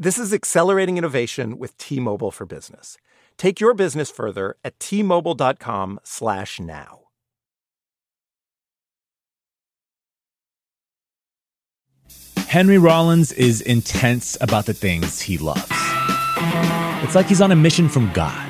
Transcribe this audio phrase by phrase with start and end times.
[0.00, 2.98] This is accelerating innovation with T-Mobile for Business.
[3.36, 7.00] Take your business further at t-mobile.com/now.
[12.46, 15.66] Henry Rollins is intense about the things he loves.
[17.02, 18.48] It's like he's on a mission from God,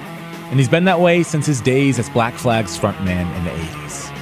[0.50, 4.12] and he's been that way since his days as Black Flag's frontman in the 80s.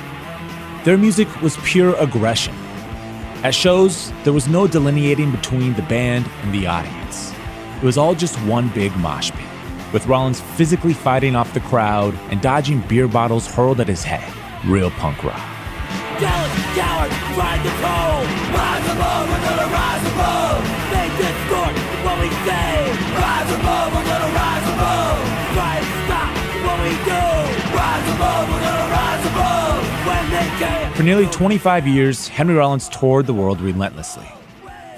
[0.84, 2.54] Their music was pure aggression.
[3.44, 7.32] At shows, there was no delineating between the band and the audience.
[7.76, 9.46] It was all just one big mosh pit,
[9.92, 14.32] with Rollins physically fighting off the crowd and dodging beer bottles hurled at his head.
[14.64, 15.36] Real punk rock.
[23.20, 25.28] Rise above, we're gonna rise above.
[26.64, 26.92] What we.
[27.76, 28.65] Rise above, we're gonna
[30.96, 34.26] For nearly 25 years, Henry Rollins toured the world relentlessly.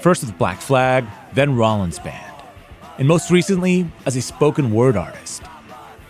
[0.00, 2.34] First with Black Flag, then Rollins Band,
[2.98, 5.42] and most recently as a spoken word artist.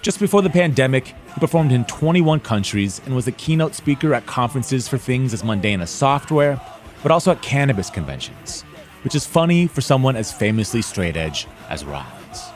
[0.02, 4.26] Just before the pandemic, he performed in 21 countries and was a keynote speaker at
[4.26, 6.60] conferences for things as mundane as software,
[7.02, 8.62] but also at cannabis conventions,
[9.04, 12.50] which is funny for someone as famously straight edge as Rollins.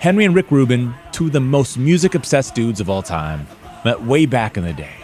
[0.00, 3.46] Henry and Rick Rubin, two of the most music obsessed dudes of all time,
[3.84, 4.97] met way back in the day.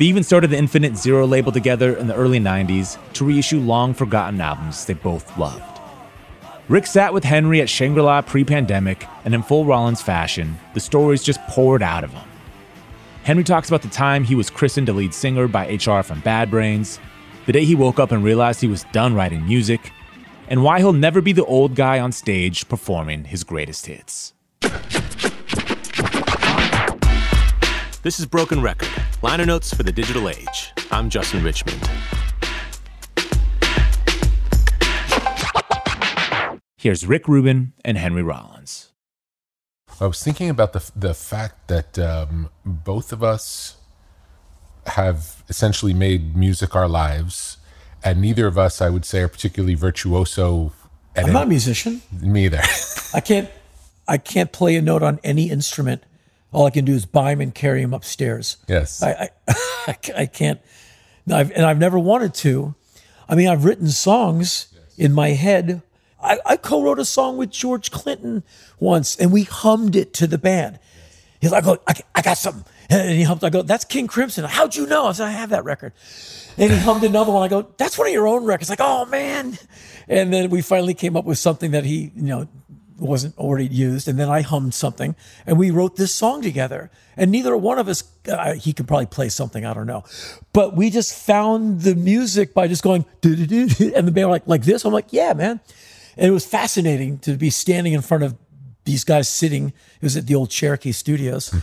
[0.00, 3.92] They even started the Infinite Zero label together in the early 90s to reissue long
[3.92, 5.78] forgotten albums they both loved.
[6.68, 10.80] Rick sat with Henry at Shangri La pre pandemic, and in full Rollins fashion, the
[10.80, 12.26] stories just poured out of him.
[13.24, 16.50] Henry talks about the time he was christened a lead singer by HR from Bad
[16.50, 16.98] Brains,
[17.44, 19.92] the day he woke up and realized he was done writing music,
[20.48, 24.32] and why he'll never be the old guy on stage performing his greatest hits.
[28.02, 28.88] This is Broken Record,
[29.22, 30.72] liner notes for the digital age.
[30.90, 31.88] I'm Justin Richmond.
[36.76, 38.92] Here's Rick Rubin and Henry Rollins.
[40.00, 43.76] I was thinking about the the fact that um, both of us
[44.86, 47.58] have essentially made music our lives,
[48.02, 50.72] and neither of us, I would say, are particularly virtuoso.
[51.14, 52.00] At I'm not a musician.
[52.18, 52.62] Me either.
[53.12, 53.50] I can't.
[54.08, 56.02] I can't play a note on any instrument.
[56.52, 58.56] All I can do is buy him and carry him upstairs.
[58.68, 59.02] yes.
[59.02, 60.60] I, I, I can't.
[61.26, 62.74] no, I've, and I've never wanted to.
[63.28, 64.68] I mean, I've written songs
[64.98, 65.82] in my head.
[66.22, 68.42] I, I co-wrote a song with George Clinton
[68.78, 70.78] once, and we hummed it to the band.
[71.40, 73.42] He's like, "Oh, I, I got something," and he hummed.
[73.44, 75.06] I go, "That's King Crimson." How'd you know?
[75.06, 75.94] I said, "I have that record."
[76.58, 77.42] And he hummed another one.
[77.42, 79.56] I go, "That's one of your own records." Like, "Oh man!"
[80.08, 82.48] And then we finally came up with something that he, you know,
[83.00, 84.08] wasn't already used.
[84.08, 85.14] And then I hummed something,
[85.46, 86.90] and we wrote this song together.
[87.16, 90.04] And neither one of us, uh, he could probably play something, I don't know,
[90.52, 94.62] but we just found the music by just going, and the band were like, like
[94.62, 94.84] this.
[94.84, 95.60] I'm like, yeah, man.
[96.16, 98.36] And it was fascinating to be standing in front of
[98.84, 99.68] these guys sitting.
[99.68, 101.54] It was at the old Cherokee Studios.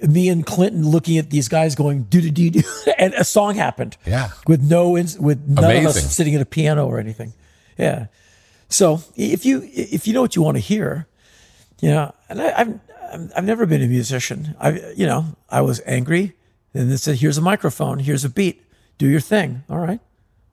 [0.00, 2.62] me and Clinton looking at these guys going do do do do,
[2.98, 3.96] and a song happened.
[4.06, 4.30] Yeah.
[4.46, 7.32] with no with none of us sitting at a piano or anything.
[7.78, 8.06] Yeah.
[8.70, 11.06] So if you if you know what you want to hear,
[11.82, 12.80] you know, and I, I've
[13.36, 14.54] I've- never been a musician.
[14.60, 16.36] I you know I was angry,
[16.72, 17.98] and they said, "Here's a microphone.
[17.98, 18.62] Here's a beat.
[18.96, 20.00] Do your thing." All right,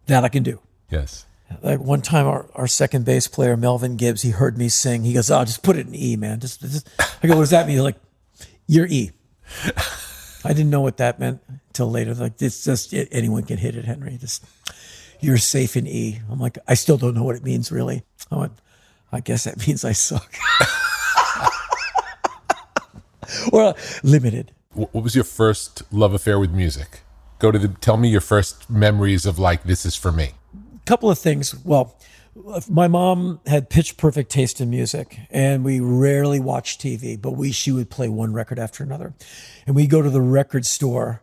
[0.08, 0.60] that I can do.
[0.90, 1.25] Yes.
[1.62, 5.04] Like one time, our, our second bass player Melvin Gibbs, he heard me sing.
[5.04, 6.90] He goes, "Oh, just put it in E, man." Just, just.
[7.24, 7.96] I go, "What does that mean?" He's like,
[8.68, 9.12] "You're E."
[10.44, 12.14] I didn't know what that meant until later.
[12.16, 14.18] Like it's just anyone can hit it, Henry.
[14.18, 14.44] Just
[15.19, 16.19] you're safe in E.
[16.30, 18.04] I'm like, I still don't know what it means really.
[18.32, 18.54] I went,
[19.12, 20.36] I guess that means I suck.
[23.52, 24.52] or uh, limited.
[24.74, 27.02] What was your first love affair with music?
[27.40, 27.68] Go to the.
[27.70, 30.32] Tell me your first memories of like this is for me.
[30.56, 31.56] A couple of things.
[31.64, 31.96] Well,
[32.70, 37.52] my mom had pitch perfect taste in music, and we rarely watched TV, but we
[37.52, 39.14] she would play one record after another,
[39.66, 41.22] and we go to the record store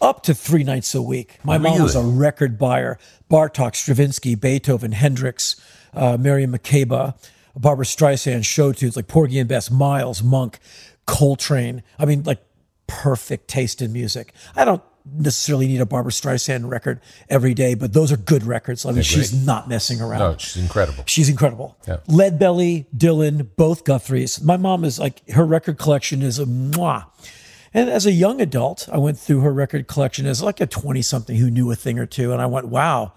[0.00, 1.38] up to three nights a week.
[1.44, 2.98] My mom was a record buyer:
[3.30, 5.60] Bartok, Stravinsky, Beethoven, Hendrix,
[5.94, 7.18] uh, Miriam Makeba,
[7.56, 10.58] Barbra Streisand, show tunes like Porgy and Bess, Miles, Monk,
[11.06, 11.82] Coltrane.
[11.98, 12.42] I mean, like
[12.86, 14.32] perfect taste in music.
[14.56, 18.84] I don't necessarily need a Barbra Streisand record every day, but those are good records.
[18.84, 20.18] I mean, she's not messing around.
[20.18, 21.04] No, she's incredible.
[21.06, 21.78] She's incredible.
[21.86, 21.98] Yeah.
[22.08, 24.42] Lead Belly, Dylan, both Guthries.
[24.42, 27.06] My mom is like, her record collection is a mwah.
[27.74, 31.02] And as a young adult, I went through her record collection as like a 20
[31.02, 32.32] something who knew a thing or two.
[32.32, 33.12] And I went, wow,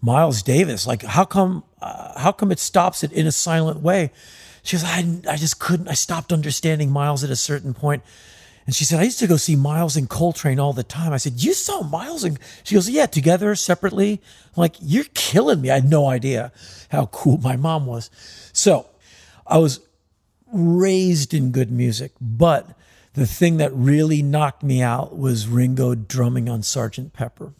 [0.00, 4.10] Miles Davis, like, how come, uh, how come it stops it in a silent way?
[4.62, 8.02] She goes, I, I just couldn't, I stopped understanding Miles at a certain point.
[8.66, 11.12] And she said, I used to go see Miles and Coltrane all the time.
[11.12, 14.20] I said, You saw Miles and she goes, Yeah, together, separately.
[14.56, 15.70] I'm like, You're killing me.
[15.70, 16.52] I had no idea
[16.90, 18.10] how cool my mom was.
[18.52, 18.88] So
[19.46, 19.80] I was
[20.52, 22.76] raised in good music, but
[23.16, 27.54] the thing that really knocked me out was Ringo drumming on Sergeant Pepper.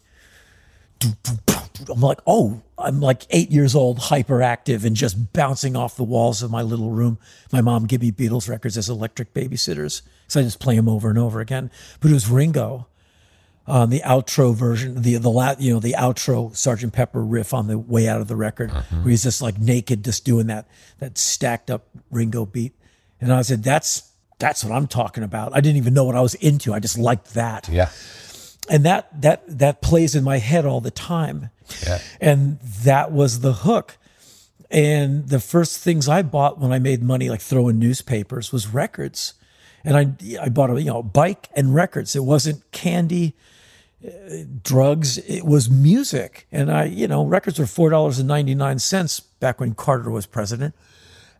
[1.03, 6.43] I'm like, oh, I'm like eight years old, hyperactive, and just bouncing off the walls
[6.43, 7.17] of my little room.
[7.51, 11.09] My mom gave me Beatles records as electric babysitters, so I just play them over
[11.09, 11.71] and over again.
[11.99, 12.87] But it was Ringo
[13.65, 17.67] on the outro version, the the la, you know the outro Sergeant Pepper riff on
[17.67, 18.97] the way out of the record, mm-hmm.
[19.03, 20.67] where he's just like naked, just doing that
[20.99, 22.73] that stacked up Ringo beat.
[23.19, 25.55] And I said, that's that's what I'm talking about.
[25.55, 26.73] I didn't even know what I was into.
[26.73, 27.89] I just liked that Yeah.
[28.69, 31.49] and that that that plays in my head all the time
[31.85, 31.99] Yeah.
[32.21, 33.97] and that was the hook
[34.69, 39.33] and the first things i bought when i made money like throwing newspapers was records
[39.85, 43.33] and i i bought a you know bike and records it wasn't candy
[44.05, 44.09] uh,
[44.63, 50.25] drugs it was music and i you know records were $4.99 back when carter was
[50.25, 50.75] president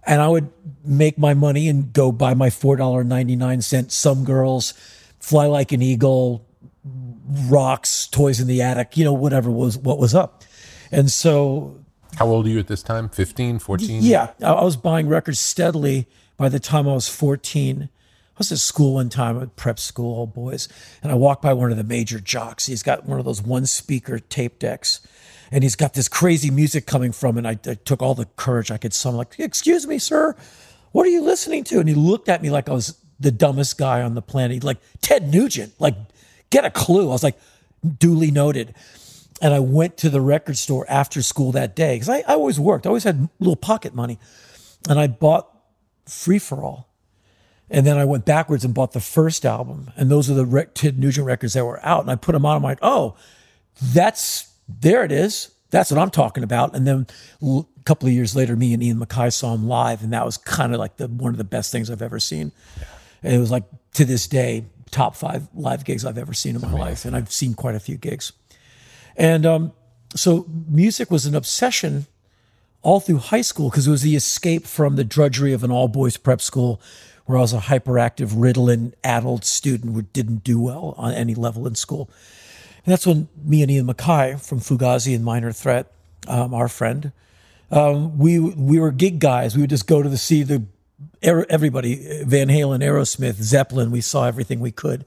[0.08, 0.50] and I would
[0.84, 4.74] make my money and go buy my four dollar ninety nine cent some girls,
[5.20, 6.46] fly like an eagle,
[7.50, 10.44] rocks, toys in the attic, you know, whatever was what was up.
[10.92, 11.80] And so
[12.16, 13.10] How old are you at this time?
[13.10, 14.02] 15, 14?
[14.02, 16.08] yeah, I I was buying records steadily
[16.38, 17.90] by the time I was 14.
[17.90, 20.70] I was at school one time at prep school, all boys,
[21.02, 22.68] and I walked by one of the major jocks.
[22.68, 25.02] He's got one of those one speaker tape decks,
[25.52, 27.38] and he's got this crazy music coming from.
[27.38, 30.36] And I, I took all the courage I could summon, like, "Excuse me, sir,
[30.92, 33.78] what are you listening to?" And he looked at me like I was the dumbest
[33.78, 34.64] guy on the planet.
[34.64, 35.96] Like Ted Nugent, like,
[36.50, 37.10] get a clue.
[37.10, 37.38] I was like,
[38.00, 38.74] duly noted.
[39.42, 42.60] And I went to the record store after school that day because I, I always
[42.60, 42.86] worked.
[42.86, 44.20] I always had little pocket money.
[44.90, 45.50] And I bought
[46.06, 46.90] Free for All.
[47.70, 49.92] And then I went backwards and bought the first album.
[49.96, 52.02] And those are the Ted Nugent records that were out.
[52.02, 52.56] And I put them on.
[52.56, 53.16] I'm like, oh,
[53.82, 55.52] that's, there it is.
[55.70, 56.76] That's what I'm talking about.
[56.76, 57.08] And then
[57.42, 60.02] a couple of years later, me and Ian MacKaye saw him live.
[60.02, 62.52] And that was kind of like the one of the best things I've ever seen.
[63.22, 66.62] And it was like, to this day, top five live gigs I've ever seen in
[66.62, 67.04] my life.
[67.04, 68.32] And I've seen quite a few gigs.
[69.18, 69.74] And um,
[70.16, 72.08] so music was an obsession
[72.82, 75.88] all through high school because it was the escape from the drudgery of an all
[75.88, 76.80] boys prep school
[77.26, 81.68] where I was a hyperactive, Ritalin addled student who didn't do well on any level
[81.68, 82.10] in school.
[82.88, 85.92] That's when me and Ian MacKaye from Fugazi and Minor Threat,
[86.26, 87.12] um, our friend,
[87.70, 89.56] um, we we were gig guys.
[89.56, 90.64] We would just go to the see the
[91.22, 93.92] everybody Van Halen, Aerosmith, Zeppelin.
[93.92, 95.04] We saw everything we could,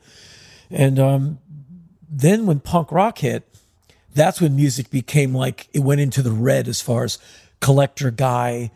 [0.70, 1.38] and um,
[2.10, 3.48] then when punk rock hit,
[4.14, 7.18] that's when music became like it went into the red as far as
[7.60, 8.70] collector guy,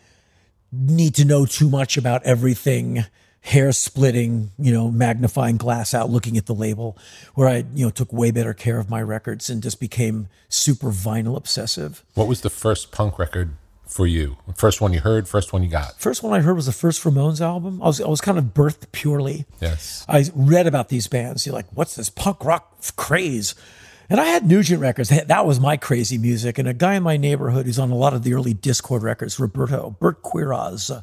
[0.73, 3.05] need to know too much about everything,
[3.45, 6.97] hair splitting, you know, magnifying glass out, looking at the label,
[7.35, 10.89] where I, you know, took way better care of my records and just became super
[10.89, 12.03] vinyl obsessive.
[12.15, 13.51] What was the first punk record
[13.87, 14.39] for you?
[14.57, 16.01] First one you heard, first one you got.
[16.01, 17.83] First one I heard was the first Ramones album.
[17.83, 19.45] I was I was kind of birthed purely.
[19.61, 20.07] Yes.
[20.09, 21.45] I read about these bands.
[21.45, 23.55] You're like, what's this punk rock craze?
[24.09, 25.11] And I had Nugent records.
[25.11, 26.59] That was my crazy music.
[26.59, 29.39] And a guy in my neighborhood who's on a lot of the early Dischord records,
[29.39, 30.95] Roberto, Bert Queiroz.
[30.95, 31.03] Uh,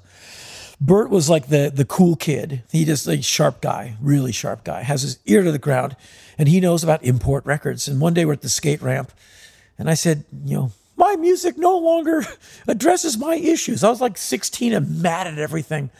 [0.84, 2.64] Bert was like the the cool kid.
[2.72, 4.82] He just a sharp guy, really sharp guy.
[4.82, 5.96] Has his ear to the ground,
[6.40, 7.88] and he knows about import records.
[7.88, 9.12] And one day we're at the skate ramp,
[9.78, 12.24] and I said, you know, my music no longer
[12.68, 13.84] addresses my issues.
[13.84, 15.92] I was like 16 and mad at everything.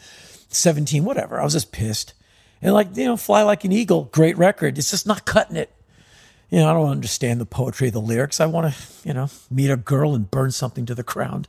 [0.48, 1.40] 17, whatever.
[1.40, 2.14] I was just pissed.
[2.60, 4.78] And like, you know, Fly Like an Eagle, great record.
[4.78, 5.70] It's just not cutting it.
[6.52, 8.38] You know, I don't understand the poetry the lyrics.
[8.38, 11.48] I want to, you know, meet a girl and burn something to the ground.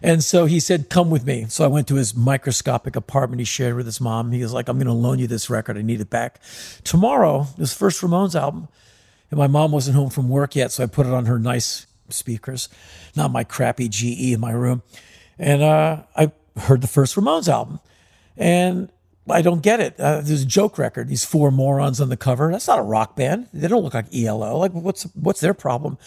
[0.00, 1.46] And so he said, come with me.
[1.48, 4.30] So I went to his microscopic apartment he shared with his mom.
[4.30, 5.76] He was like, I'm going to loan you this record.
[5.76, 6.40] I need it back.
[6.84, 8.68] Tomorrow, this first Ramones album.
[9.32, 10.70] And my mom wasn't home from work yet.
[10.70, 12.68] So I put it on her nice speakers,
[13.16, 14.84] not my crappy GE in my room.
[15.36, 17.80] And uh, I heard the first Ramones album.
[18.36, 18.88] And
[19.28, 19.98] I don't get it.
[19.98, 21.08] Uh, there's a joke record.
[21.08, 22.52] These four morons on the cover.
[22.52, 23.48] That's not a rock band.
[23.52, 24.58] They don't look like ELO.
[24.58, 25.98] Like what's what's their problem?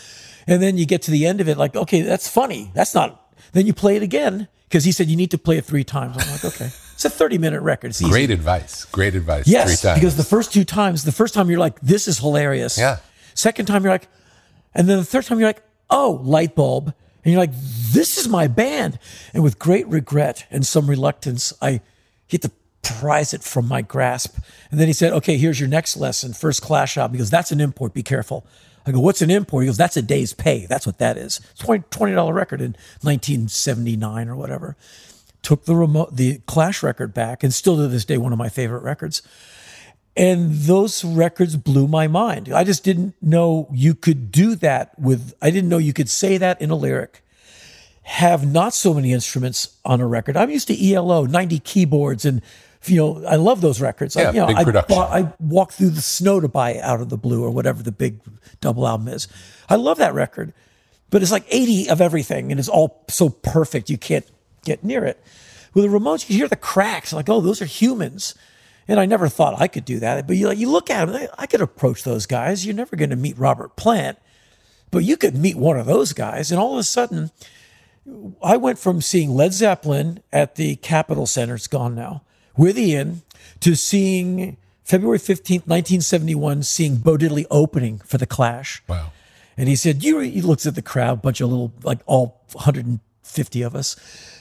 [0.45, 2.71] And then you get to the end of it, like okay, that's funny.
[2.73, 3.33] That's not.
[3.53, 6.15] Then you play it again because he said you need to play it three times.
[6.17, 7.87] I'm like okay, it's a 30 minute record.
[7.87, 8.11] It's easy.
[8.11, 8.85] Great advice.
[8.85, 9.47] Great advice.
[9.47, 12.77] Yes, because the first two times, the first time you're like, this is hilarious.
[12.77, 12.97] Yeah.
[13.33, 14.07] Second time you're like,
[14.75, 16.93] and then the third time you're like, oh, light bulb.
[17.23, 18.99] And you're like, this is my band.
[19.33, 21.81] And with great regret and some reluctance, I
[22.27, 22.51] hit the
[22.99, 24.37] prise it from my grasp.
[24.71, 27.15] And then he said, okay, here's your next lesson, first Clash album.
[27.15, 27.93] He goes, that's an import.
[27.93, 28.45] Be careful.
[28.85, 29.63] I go, what's an import?
[29.63, 30.65] He goes, that's a day's pay.
[30.65, 31.41] That's what that is.
[31.59, 34.77] $20, $20 record in 1979 or whatever.
[35.41, 38.49] Took the remote, the Clash record back, and still to this day, one of my
[38.49, 39.21] favorite records.
[40.15, 42.49] And those records blew my mind.
[42.49, 46.37] I just didn't know you could do that with, I didn't know you could say
[46.37, 47.23] that in a lyric,
[48.03, 50.37] have not so many instruments on a record.
[50.37, 52.41] I'm used to ELO, 90 keyboards, and,
[52.89, 54.15] you know, I love those records.
[54.15, 54.95] Yeah, I, you know, big I, production.
[54.95, 57.91] bought- I walked through the snow to buy Out of the Blue or whatever the
[57.91, 58.19] big
[58.61, 59.27] double album is.
[59.69, 60.53] I love that record,
[61.09, 64.25] but it's like 80 of everything, and it's all so perfect you can't
[64.65, 65.21] get near it.
[65.73, 68.33] With the Ramones, you hear the cracks, like, oh, those are humans.
[68.87, 70.25] And I never thought I could do that.
[70.27, 72.65] But you, like, you look at them, I could approach those guys.
[72.65, 74.17] You're never going to meet Robert Plant,
[74.91, 76.51] but you could meet one of those guys.
[76.51, 77.31] And all of a sudden,
[78.41, 82.23] I went from seeing Led Zeppelin at the Capitol Center, it's gone now,
[82.57, 83.21] with Ian,
[83.61, 88.81] to seeing February 15th, 1971, seeing Bo Diddley opening for The Clash.
[88.87, 89.11] wow.
[89.59, 93.61] And he said, you, he looks at the crowd, bunch of little, like all 150
[93.63, 93.95] of us.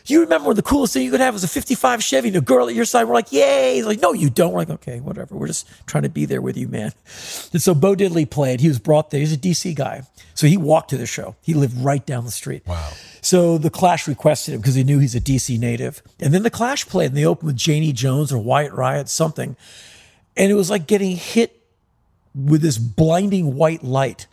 [0.05, 2.41] You remember when the coolest thing you could have was a 55 Chevy and a
[2.43, 3.05] girl at your side.
[3.05, 3.77] We're like, yay.
[3.77, 4.53] He's like, no, you don't.
[4.53, 5.35] We're like, okay, whatever.
[5.35, 6.93] We're just trying to be there with you, man.
[7.53, 8.61] And so Bo Diddley played.
[8.61, 9.21] He was brought there.
[9.21, 10.03] He's a DC guy.
[10.35, 11.35] So he walked to the show.
[11.41, 12.67] He lived right down the street.
[12.67, 12.93] Wow.
[13.27, 16.01] So the Clash requested him because he knew he's a DC native.
[16.21, 19.57] And then the Clash played and they opened with Janie Jones or White Riot, something.
[20.37, 21.61] And it was like getting hit
[22.37, 24.29] with this blinding white light.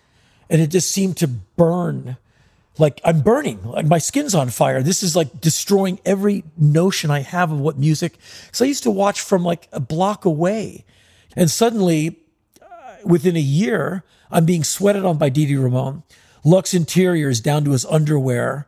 [0.47, 2.17] And it just seemed to burn
[2.77, 4.83] like I'm burning, like my skin's on fire.
[4.83, 8.19] This is like destroying every notion I have of what music.
[8.51, 10.85] So I used to watch from like a block away.
[11.35, 12.19] And suddenly,
[12.62, 12.65] uh,
[13.03, 16.03] within a year, I'm being sweated on by Dee Dee Ramone.
[16.45, 18.67] Lux Interior's down to his underwear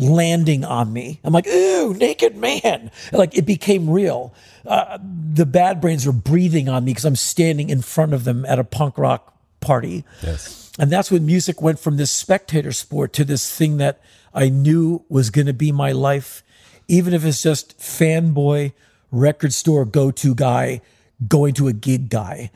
[0.00, 1.20] landing on me.
[1.22, 2.90] I'm like, ooh, naked man.
[3.12, 4.34] Like it became real.
[4.66, 4.98] Uh,
[5.32, 8.58] the bad brains are breathing on me because I'm standing in front of them at
[8.58, 10.04] a punk rock party.
[10.22, 10.72] Yes.
[10.78, 14.00] And that's when music went from this spectator sport to this thing that
[14.32, 16.42] I knew was going to be my life,
[16.88, 18.72] even if it's just fanboy,
[19.10, 20.80] record store go to guy,
[21.26, 22.50] going to a gig guy.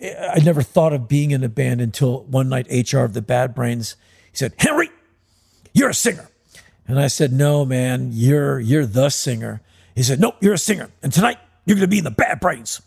[0.00, 3.54] I never thought of being in a band until one night, HR of the Bad
[3.54, 3.96] Brains,
[4.30, 4.90] he said, Henry,
[5.72, 6.28] you're a singer.
[6.88, 9.60] And I said, no, man, you're, you're the singer.
[9.94, 10.90] He said, nope, you're a singer.
[11.02, 12.80] And tonight you're going to be in the Bad Brains.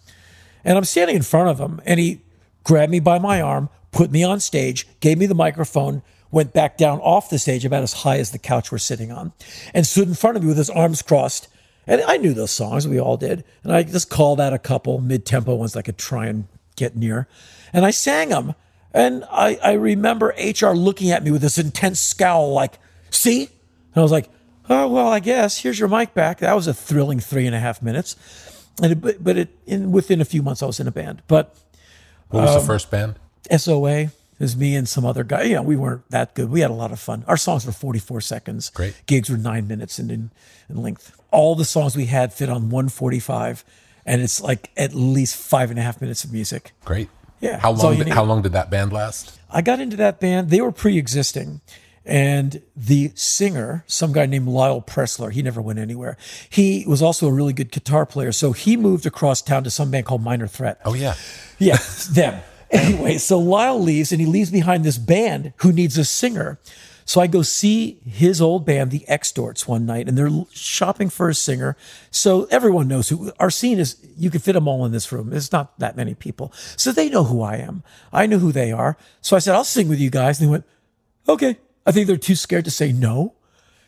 [0.63, 2.21] And I'm standing in front of him, and he
[2.63, 6.01] grabbed me by my arm, put me on stage, gave me the microphone,
[6.31, 9.33] went back down off the stage about as high as the couch we're sitting on,
[9.73, 11.47] and stood in front of me with his arms crossed.
[11.87, 13.43] And I knew those songs, we all did.
[13.63, 16.95] And I just called out a couple mid tempo ones I could try and get
[16.95, 17.27] near.
[17.73, 18.53] And I sang them.
[18.93, 22.79] And I, I remember HR looking at me with this intense scowl, like,
[23.09, 23.49] see?
[23.93, 24.29] And I was like,
[24.69, 25.57] oh, well, I guess.
[25.57, 26.39] Here's your mic back.
[26.39, 28.15] That was a thrilling three and a half minutes.
[28.81, 31.21] And it, but but it, in, within a few months, I was in a band.
[31.27, 31.55] But
[32.29, 33.15] What Um, was the first band?
[33.55, 35.43] SOA is me and some other guy.
[35.43, 36.49] Yeah, we weren't that good.
[36.49, 37.23] We had a lot of fun.
[37.27, 38.69] Our songs were 44 seconds.
[38.69, 38.95] Great.
[39.05, 40.31] Gigs were nine minutes in, in,
[40.69, 41.11] in length.
[41.31, 43.65] All the songs we had fit on 145,
[44.05, 46.71] and it's like at least five and a half minutes of music.
[46.85, 47.09] Great.
[47.41, 47.97] Yeah, How long?
[47.97, 49.39] Did, how long did that band last?
[49.49, 50.49] I got into that band.
[50.49, 51.61] They were pre-existing,
[52.05, 56.17] And the singer, some guy named Lyle Preslar, he never went anywhere.
[56.49, 58.31] He was also a really good guitar player.
[58.31, 60.79] So he moved across town to some band called Minor Threat.
[60.85, 61.15] Oh yeah.
[61.57, 61.77] Yeah,
[62.11, 62.41] them.
[62.71, 66.59] Anyway, so Lyle leaves and he leaves behind this band who needs a singer.
[67.09, 71.27] So I go see his old band, the Extorts, one night, and they're shopping for
[71.27, 71.75] a singer.
[72.11, 73.97] So everyone knows who our scene is.
[74.15, 75.33] You can fit them all in this room.
[75.33, 76.53] It's not that many people.
[76.77, 77.81] So they know who I am.
[78.13, 78.95] I know who they are.
[79.21, 80.39] So I said, I'll sing with you guys.
[80.39, 80.65] And they went,
[81.27, 81.57] okay.
[81.89, 83.33] I think they're too scared to say no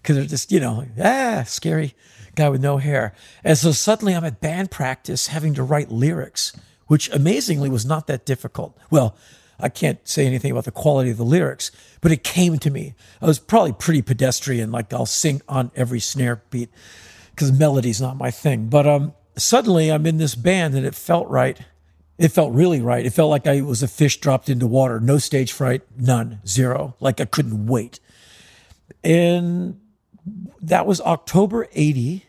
[0.01, 1.93] because they're just, you know, ah, scary
[2.33, 3.13] guy with no hair.
[3.43, 6.51] And so suddenly I'm at band practice having to write lyrics,
[6.87, 8.75] which amazingly was not that difficult.
[8.89, 9.15] Well,
[9.59, 11.69] I can't say anything about the quality of the lyrics,
[12.01, 12.95] but it came to me.
[13.21, 16.71] I was probably pretty pedestrian, like I'll sing on every snare beat
[17.35, 18.67] because melody's not my thing.
[18.67, 21.59] But um, suddenly I'm in this band and it felt right.
[22.21, 23.03] It felt really right.
[23.03, 24.99] It felt like I was a fish dropped into water.
[24.99, 26.95] No stage fright, none, zero.
[26.99, 27.99] Like I couldn't wait.
[29.03, 29.79] And
[30.61, 32.25] that was October 80.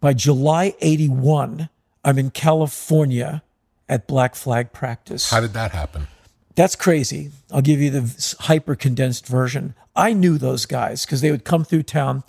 [0.00, 1.68] By July 81,
[2.04, 3.44] I'm in California
[3.88, 5.30] at Black Flag practice.
[5.30, 6.08] How did that happen?
[6.56, 7.30] That's crazy.
[7.52, 9.76] I'll give you the hyper condensed version.
[9.94, 12.24] I knew those guys because they would come through town.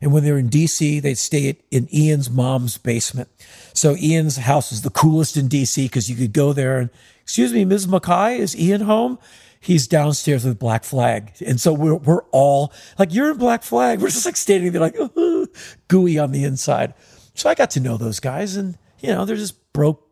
[0.00, 3.28] And when they were in DC, they'd stay in Ian's mom's basement.
[3.72, 6.90] So Ian's house was the coolest in DC because you could go there and,
[7.22, 7.86] excuse me, Ms.
[7.86, 9.18] MacKaye, is Ian home?
[9.60, 11.32] He's downstairs with Black Flag.
[11.44, 14.00] And so we're, we're all like, you're in Black Flag.
[14.00, 14.96] We're just like standing there like
[15.88, 16.94] gooey on the inside.
[17.34, 20.06] So I got to know those guys and, you know, they're just broke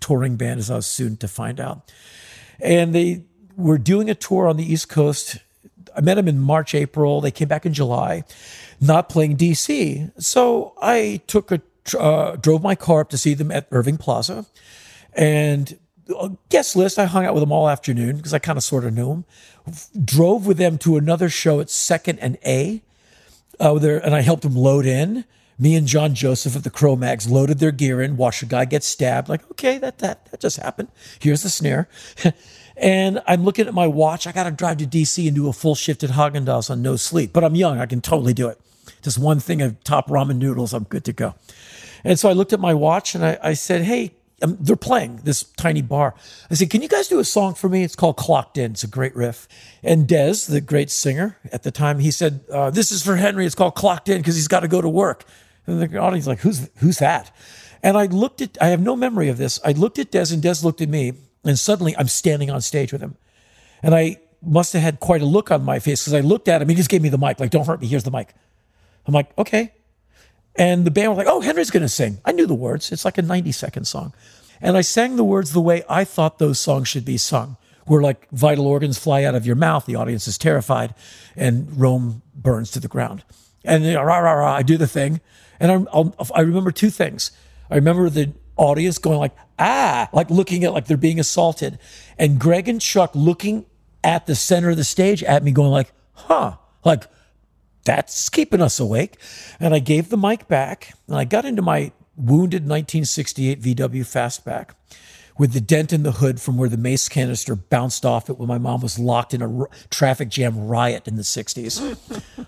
[0.00, 1.92] touring band as I was soon to find out.
[2.60, 3.24] And they
[3.56, 5.38] were doing a tour on the East Coast.
[5.96, 7.20] I met them in March, April.
[7.20, 8.24] They came back in July,
[8.80, 10.10] not playing DC.
[10.22, 11.60] So I took a
[11.98, 14.46] uh, drove my car up to see them at Irving Plaza,
[15.12, 15.78] and
[16.16, 16.98] uh, guest list.
[16.98, 19.24] I hung out with them all afternoon because I kind of sort of knew them.
[20.04, 22.82] Drove with them to another show at Second and A,
[23.60, 25.24] uh, there, and I helped them load in.
[25.58, 28.82] Me and John Joseph of the Cro-Mags loaded their gear in, watched a guy get
[28.82, 29.28] stabbed.
[29.28, 30.88] Like, okay, that that that just happened.
[31.20, 31.88] Here's the snare.
[32.76, 34.26] and I'm looking at my watch.
[34.26, 36.82] I got to drive to DC and do a full shift at Haagen Dazs on
[36.82, 37.32] no sleep.
[37.32, 37.78] But I'm young.
[37.78, 38.60] I can totally do it.
[39.02, 40.72] Just one thing of top ramen noodles.
[40.72, 41.34] I'm good to go.
[42.02, 45.20] And so I looked at my watch and I, I said, hey, um, they're playing
[45.24, 46.14] this tiny bar.
[46.50, 47.82] I said, can you guys do a song for me?
[47.82, 48.72] It's called Clocked In.
[48.72, 49.48] It's a great riff.
[49.82, 53.46] And Dez, the great singer at the time, he said, uh, this is for Henry.
[53.46, 55.24] It's called Clocked In because he's got to go to work.
[55.66, 57.34] And the audience like, who's who's that?
[57.82, 59.60] And I looked at, I have no memory of this.
[59.64, 62.92] I looked at Dez and Dez looked at me, and suddenly I'm standing on stage
[62.92, 63.16] with him.
[63.82, 66.62] And I must have had quite a look on my face because I looked at
[66.62, 66.68] him.
[66.68, 67.86] He just gave me the mic, like, don't hurt me.
[67.86, 68.34] Here's the mic.
[69.06, 69.72] I'm like, okay.
[70.56, 72.18] And the band was like, oh, Henry's going to sing.
[72.24, 72.92] I knew the words.
[72.92, 74.14] It's like a 90 second song.
[74.60, 78.00] And I sang the words the way I thought those songs should be sung, where
[78.00, 80.94] like vital organs fly out of your mouth, the audience is terrified,
[81.36, 83.24] and Rome burns to the ground.
[83.64, 85.20] And rah, rah, rah, I do the thing.
[85.58, 87.30] And I, I remember two things.
[87.70, 91.78] I remember the audience going like, ah, like looking at like they're being assaulted.
[92.18, 93.66] And Greg and Chuck looking
[94.02, 97.04] at the center of the stage at me going like, huh, like
[97.84, 99.16] that's keeping us awake.
[99.60, 104.70] And I gave the mic back and I got into my wounded 1968 VW Fastback
[105.36, 108.48] with the dent in the hood from where the mace canister bounced off it when
[108.48, 111.98] my mom was locked in a r- traffic jam riot in the 60s.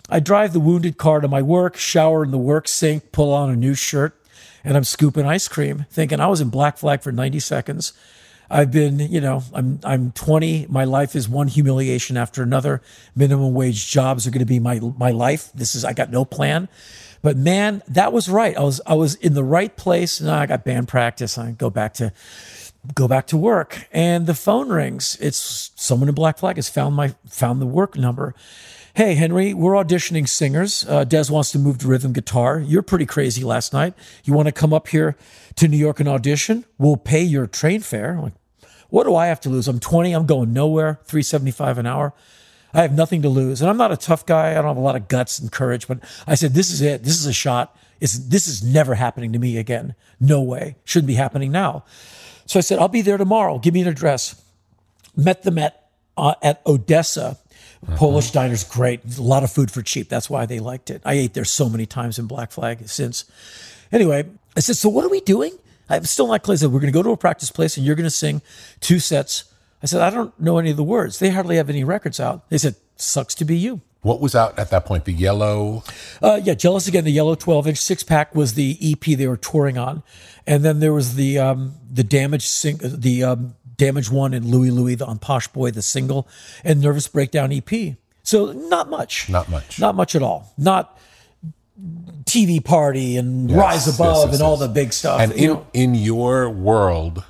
[0.08, 3.50] I drive the wounded car to my work, shower in the work sink, pull on
[3.50, 4.20] a new shirt,
[4.66, 7.92] and I'm scooping ice cream, thinking I was in Black Flag for 90 seconds.
[8.50, 10.66] I've been, you know, I'm I'm 20.
[10.68, 12.82] My life is one humiliation after another.
[13.14, 15.50] Minimum wage jobs are going to be my my life.
[15.54, 16.68] This is I got no plan.
[17.22, 18.56] But man, that was right.
[18.56, 20.20] I was I was in the right place.
[20.20, 21.38] Now I got band practice.
[21.38, 22.12] I go back to
[22.94, 25.16] go back to work, and the phone rings.
[25.20, 28.34] It's someone in Black Flag has found my found the work number.
[28.96, 30.82] Hey Henry, we're auditioning singers.
[30.88, 32.58] Uh, Dez wants to move to rhythm guitar.
[32.58, 33.92] You're pretty crazy last night.
[34.24, 35.18] You want to come up here
[35.56, 36.64] to New York and audition?
[36.78, 38.14] We'll pay your train fare.
[38.14, 38.32] I'm like,
[38.88, 39.68] what do I have to lose?
[39.68, 40.14] I'm 20.
[40.14, 40.98] I'm going nowhere.
[41.04, 42.14] 375 an hour.
[42.72, 43.60] I have nothing to lose.
[43.60, 44.52] And I'm not a tough guy.
[44.52, 47.04] I don't have a lot of guts and courage, but I said, this is it.
[47.04, 47.76] This is a shot.
[48.00, 49.94] It's, this is never happening to me again.
[50.20, 50.76] No way.
[50.84, 51.84] Shouldn't be happening now.
[52.46, 53.58] So I said, I'll be there tomorrow.
[53.58, 54.42] Give me an address.
[55.14, 57.36] Met them at, uh, at Odessa.
[57.94, 59.18] Polish diner's great.
[59.18, 60.08] A lot of food for cheap.
[60.08, 61.02] That's why they liked it.
[61.04, 63.24] I ate there so many times in Black Flag since.
[63.92, 65.56] Anyway, I said, so what are we doing?
[65.88, 66.54] I'm still not clear.
[66.54, 68.42] I said, we're going to go to a practice place and you're going to sing
[68.80, 69.44] two sets.
[69.82, 71.20] I said, I don't know any of the words.
[71.20, 72.48] They hardly have any records out.
[72.50, 73.82] They said, sucks to be you.
[74.02, 75.04] What was out at that point?
[75.04, 75.82] The yellow.
[76.22, 79.36] Uh, yeah, Jealous Again, the yellow 12 inch six pack was the EP they were
[79.36, 80.02] touring on.
[80.46, 84.70] And then there was the um, the Damage sing- the um, Damage one and Louie
[84.70, 86.26] Louie on Posh Boy, the single,
[86.64, 87.96] and Nervous Breakdown EP.
[88.22, 89.28] So not much.
[89.28, 89.78] Not much.
[89.78, 90.52] Not much at all.
[90.58, 90.98] Not
[92.24, 95.20] TV Party and Yes, Rise Above yes, and all the big stuff.
[95.20, 97.22] And in, know, in your world,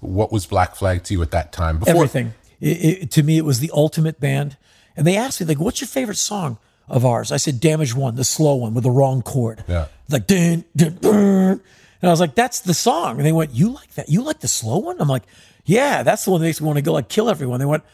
[0.00, 1.78] what was Black Flag to you at that time?
[1.78, 2.34] Before, everything.
[2.60, 4.56] It, it, to me, it was the ultimate band.
[4.96, 7.30] And they asked me, like, what's your favorite song of ours?
[7.30, 9.64] I said, Damage One, the slow one with the wrong chord.
[9.68, 9.86] Yeah.
[10.08, 11.60] Like, dun, dun, dun.
[12.00, 13.16] And I was like, that's the song.
[13.16, 14.08] And they went, you like that?
[14.08, 15.00] You like the slow one?
[15.00, 15.24] I'm like,
[15.68, 17.60] yeah, that's the one that makes me want to go like kill everyone.
[17.60, 17.84] They went,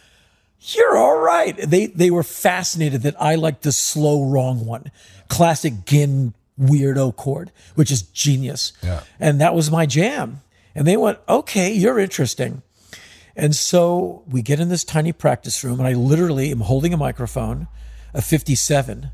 [0.60, 1.56] you're all right.
[1.56, 4.92] They they were fascinated that I liked the slow wrong one,
[5.28, 8.72] classic Ginn weirdo chord, which is genius.
[8.80, 9.02] Yeah.
[9.18, 10.42] And that was my jam.
[10.76, 12.62] And they went, okay, you're interesting.
[13.34, 16.96] And so we get in this tiny practice room, and I literally am holding a
[16.96, 17.66] microphone,
[18.14, 19.10] a 57,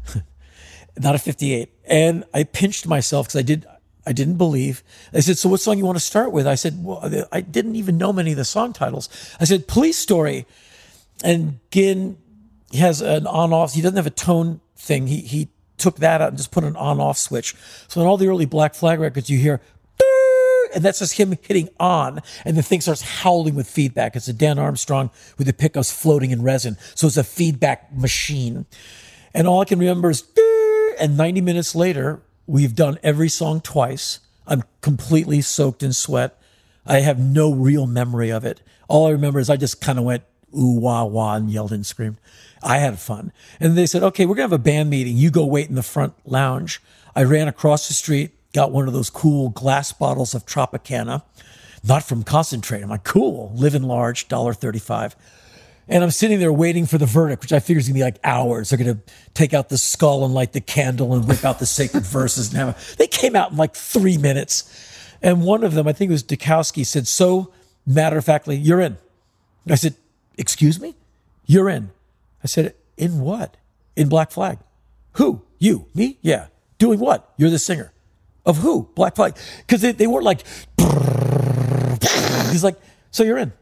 [0.98, 1.72] not a 58.
[1.86, 3.66] And I pinched myself because I did.
[4.06, 4.82] I didn't believe.
[5.12, 7.76] They said, "So what song you want to start with?" I said, "Well, I didn't
[7.76, 9.08] even know many of the song titles."
[9.38, 10.46] I said, "Police Story,"
[11.22, 12.16] and Ginn
[12.72, 13.74] has an on-off.
[13.74, 15.06] He doesn't have a tone thing.
[15.06, 17.54] He he took that out and just put an on-off switch.
[17.88, 19.60] So in all the early Black Flag records, you hear,
[20.74, 24.14] and that's just him hitting on, and the thing starts howling with feedback.
[24.14, 28.66] It's a Dan Armstrong with the pickups floating in resin, so it's a feedback machine.
[29.34, 30.24] And all I can remember is,
[30.98, 34.18] and 90 minutes later, we've done every song twice.
[34.46, 36.36] I'm completely soaked in sweat.
[36.84, 38.60] I have no real memory of it.
[38.88, 41.86] All I remember is I just kind of went ooh wah wah and yelled and
[41.86, 42.16] screamed.
[42.60, 43.32] I had fun.
[43.60, 45.16] And they said, okay, we're gonna have a band meeting.
[45.16, 46.82] You go wait in the front lounge.
[47.14, 51.22] I ran across the street, got one of those cool glass bottles of Tropicana,
[51.84, 52.82] not from concentrate.
[52.82, 55.14] I'm like, cool, Live living large, $1.35.
[55.90, 58.20] And I'm sitting there waiting for the verdict, which I figure is gonna be like
[58.22, 58.70] hours.
[58.70, 59.00] They're gonna
[59.34, 62.54] take out the skull and light the candle and whip out the sacred verses.
[62.54, 65.18] And have, they came out in like three minutes.
[65.20, 67.52] And one of them, I think it was Dukowski, said so
[67.84, 68.98] matter of factly, "You're in."
[69.68, 69.96] I said,
[70.38, 70.94] "Excuse me,
[71.44, 71.90] you're in."
[72.42, 73.56] I said, "In what?
[73.96, 74.58] In Black Flag?
[75.14, 75.42] Who?
[75.58, 75.86] You?
[75.92, 76.18] Me?
[76.22, 76.46] Yeah.
[76.78, 77.34] Doing what?
[77.36, 77.92] You're the singer
[78.46, 78.88] of who?
[78.94, 79.36] Black Flag?
[79.58, 80.42] Because they, they weren't like."
[82.52, 82.76] He's like,
[83.10, 83.52] "So you're in."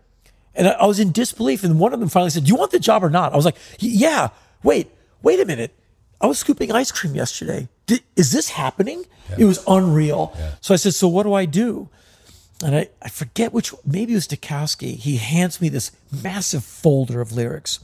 [0.59, 1.65] And I, I was in disbelief.
[1.65, 3.47] And one of them finally said, "Do you want the job or not?" I was
[3.47, 4.29] like, "Yeah."
[4.63, 4.91] Wait,
[5.23, 5.73] wait a minute.
[6.21, 7.69] I was scooping ice cream yesterday.
[7.87, 9.05] Did, is this happening?
[9.39, 10.37] It was unreal.
[10.61, 11.89] So I said, "So what do I do?"
[12.65, 13.73] And I, I forget which.
[13.87, 14.97] Maybe it was Dukowski.
[14.97, 15.93] He hands me this
[16.23, 17.79] massive folder of lyrics.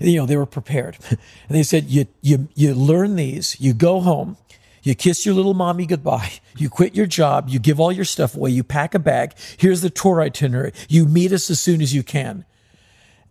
[0.00, 1.18] You know, they were prepared, and
[1.48, 3.60] they said, "You you you learn these.
[3.60, 4.38] You go home."
[4.82, 6.32] You kiss your little mommy goodbye.
[6.56, 7.48] You quit your job.
[7.48, 8.50] You give all your stuff away.
[8.50, 9.34] You pack a bag.
[9.56, 10.72] Here's the tour itinerary.
[10.88, 12.44] You meet us as soon as you can.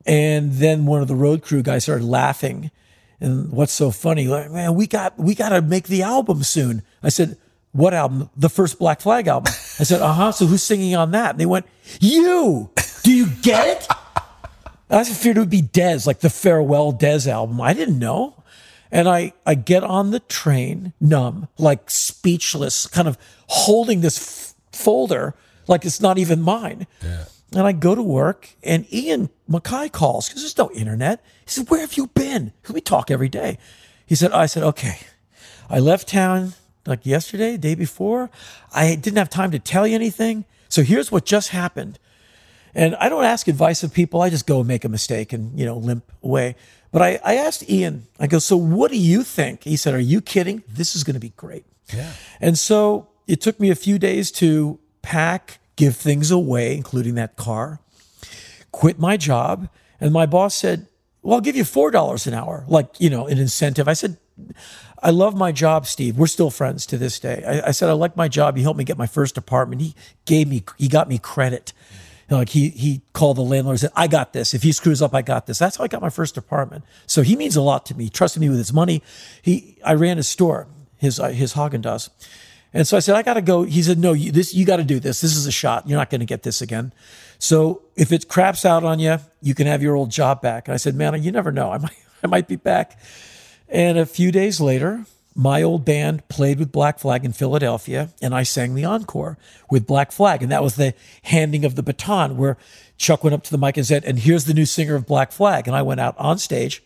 [0.06, 2.72] And then one of the road crew guys started laughing.
[3.20, 4.28] And what's so funny?
[4.28, 6.84] Like, man, we got we got to make the album soon.
[7.04, 7.38] I said,
[7.72, 8.30] what album?
[8.36, 9.52] The first Black Flag album.
[9.80, 10.32] I said, uh huh.
[10.32, 11.32] So who's singing on that?
[11.32, 11.66] And they went,
[12.00, 12.70] you.
[13.04, 13.88] Do you get it?
[14.90, 17.60] I feared it would be Dez, like the farewell Dez album.
[17.60, 18.44] I didn't know.
[18.92, 24.78] And I, I get on the train, numb, like speechless, kind of holding this f-
[24.78, 25.36] folder
[25.68, 26.88] like it's not even mine.
[27.54, 31.24] And I go to work, and Ian MacKaye calls because there's no internet.
[31.46, 32.52] He said, Where have you been?
[32.70, 33.58] we talk every day.
[34.06, 34.98] He said, I said, Okay.
[35.70, 36.54] I left town
[36.86, 38.30] like yesterday, day before.
[38.74, 40.46] I didn't have time to tell you anything.
[40.70, 42.00] So here's what just happened.
[42.76, 44.22] And I don't ask advice of people.
[44.22, 46.56] I just go and make a mistake and, you know, limp away.
[46.92, 49.64] But I, I asked Ian, I go, so what do you think?
[49.64, 50.64] He said, are you kidding?
[50.68, 51.66] This is going to be great.
[51.94, 52.14] Yeah.
[52.40, 57.36] And so it took me a few days to pack, give things away, including that
[57.36, 57.80] car,
[58.72, 59.70] quit my job.
[60.00, 60.88] And my boss said,
[61.22, 63.88] well, I'll give you $4 an hour, like, you know, an incentive.
[63.88, 64.18] I said,
[65.02, 66.18] I love my job, Steve.
[66.18, 67.44] We're still friends to this day.
[67.46, 68.56] I, I said, I like my job.
[68.56, 69.82] He helped me get my first apartment.
[69.82, 69.96] He
[70.26, 71.74] gave me, he got me credit.
[71.92, 71.98] You
[72.30, 74.54] know, like he, he called the landlord and said, I got this.
[74.54, 75.60] If he screws up, I got this.
[75.60, 76.84] That's how I got my first apartment.
[77.06, 78.06] So he means a lot to me.
[78.06, 79.02] He trusted me with his money.
[79.42, 82.10] He, I ran his store, his, uh, his Haagen-Dazs.
[82.74, 83.64] And so I said, I got to go.
[83.64, 85.22] He said, no, you, this, you got to do this.
[85.22, 85.88] This is a shot.
[85.88, 86.94] You're not going to get this again.
[87.40, 90.68] So if it craps out on you, you can have your old job back.
[90.68, 91.72] And I said, man, you never know.
[91.72, 93.00] I might, I might be back.
[93.70, 95.06] And a few days later,
[95.38, 99.38] my old band played with Black Flag in Philadelphia, and I sang the encore
[99.70, 100.42] with Black Flag.
[100.42, 102.58] And that was the handing of the baton where
[102.98, 105.32] Chuck went up to the mic and said, And here's the new singer of Black
[105.32, 105.68] Flag.
[105.68, 106.82] And I went out on stage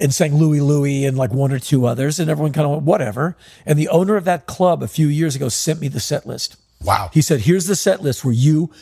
[0.00, 2.82] and sang Louie Louie and like one or two others, and everyone kind of went,
[2.82, 3.36] whatever.
[3.64, 6.56] And the owner of that club a few years ago sent me the set list.
[6.82, 7.10] Wow.
[7.12, 8.72] He said, Here's the set list where you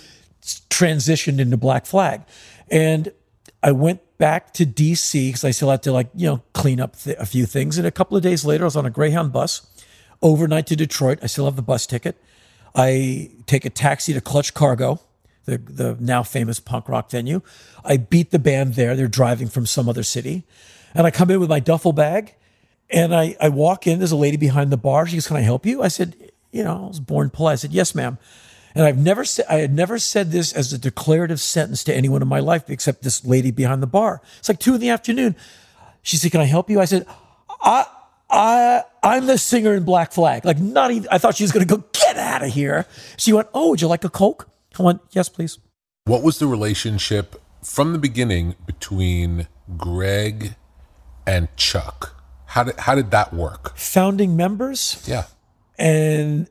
[0.42, 2.22] transitioned into Black Flag.
[2.70, 3.12] And
[3.62, 6.96] I went back to DC because I still had to like, you know, clean up
[6.98, 7.78] th- a few things.
[7.78, 9.66] And a couple of days later, I was on a Greyhound bus
[10.20, 11.18] overnight to Detroit.
[11.22, 12.16] I still have the bus ticket.
[12.74, 15.00] I take a taxi to Clutch Cargo,
[15.44, 17.42] the, the now famous punk rock venue.
[17.84, 18.96] I beat the band there.
[18.96, 20.44] They're driving from some other city.
[20.94, 22.34] And I come in with my duffel bag
[22.90, 23.98] and I, I walk in.
[23.98, 25.06] There's a lady behind the bar.
[25.06, 25.82] She goes, Can I help you?
[25.82, 27.52] I said, You know, I was born polite.
[27.52, 28.18] I said, Yes, ma'am.
[28.74, 32.22] And I've never said, I had never said this as a declarative sentence to anyone
[32.22, 34.20] in my life except this lady behind the bar.
[34.38, 35.36] It's like two in the afternoon.
[36.02, 36.80] She said, Can I help you?
[36.80, 37.06] I said,
[37.60, 37.86] I,
[38.30, 40.44] I, I'm the singer in Black Flag.
[40.44, 42.86] Like, not even, I thought she was going to go, Get out of here.
[43.18, 44.48] She went, Oh, would you like a Coke?
[44.78, 45.58] I went, Yes, please.
[46.04, 50.56] What was the relationship from the beginning between Greg
[51.26, 52.16] and Chuck?
[52.46, 53.76] How did, how did that work?
[53.76, 55.24] Founding members Yeah.
[55.78, 56.48] and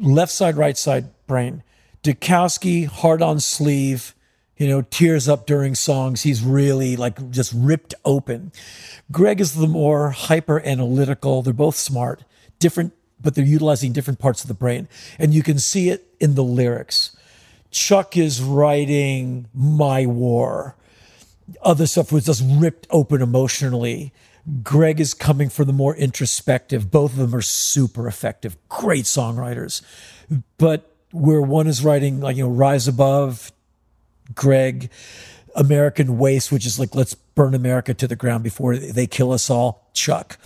[0.00, 1.62] left side, right side brain.
[2.02, 4.14] Dukowski, hard on sleeve,
[4.56, 6.22] you know, tears up during songs.
[6.22, 8.52] He's really like just ripped open.
[9.10, 11.42] Greg is the more hyper analytical.
[11.42, 12.24] They're both smart,
[12.58, 14.88] different, but they're utilizing different parts of the brain.
[15.18, 17.16] And you can see it in the lyrics.
[17.70, 20.76] Chuck is writing My War.
[21.62, 24.12] Other stuff was just ripped open emotionally.
[24.62, 26.90] Greg is coming for the more introspective.
[26.90, 29.82] Both of them are super effective, great songwriters.
[30.56, 33.52] But where one is writing, like, you know, Rise Above,
[34.34, 34.90] Greg,
[35.54, 39.48] American Waste, which is like, let's burn America to the ground before they kill us
[39.50, 40.38] all, Chuck.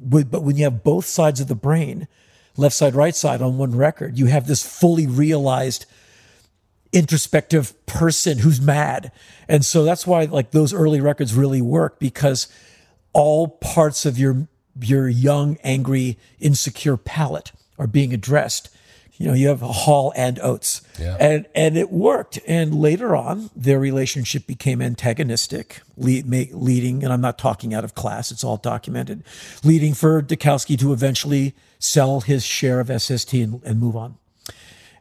[0.00, 2.08] But when you have both sides of the brain,
[2.56, 5.86] left side, right side on one record, you have this fully realized
[6.92, 9.10] introspective person who's mad.
[9.48, 12.48] And so that's why like those early records really work because
[13.12, 14.48] all parts of your
[14.80, 18.73] your young, angry, insecure palate are being addressed.
[19.16, 20.82] You know, you have Hall and Oates.
[20.98, 21.16] Yeah.
[21.20, 22.40] And and it worked.
[22.46, 27.84] And later on, their relationship became antagonistic, lead, make, leading, and I'm not talking out
[27.84, 29.22] of class, it's all documented,
[29.62, 34.16] leading for Dukowski to eventually sell his share of SST and, and move on.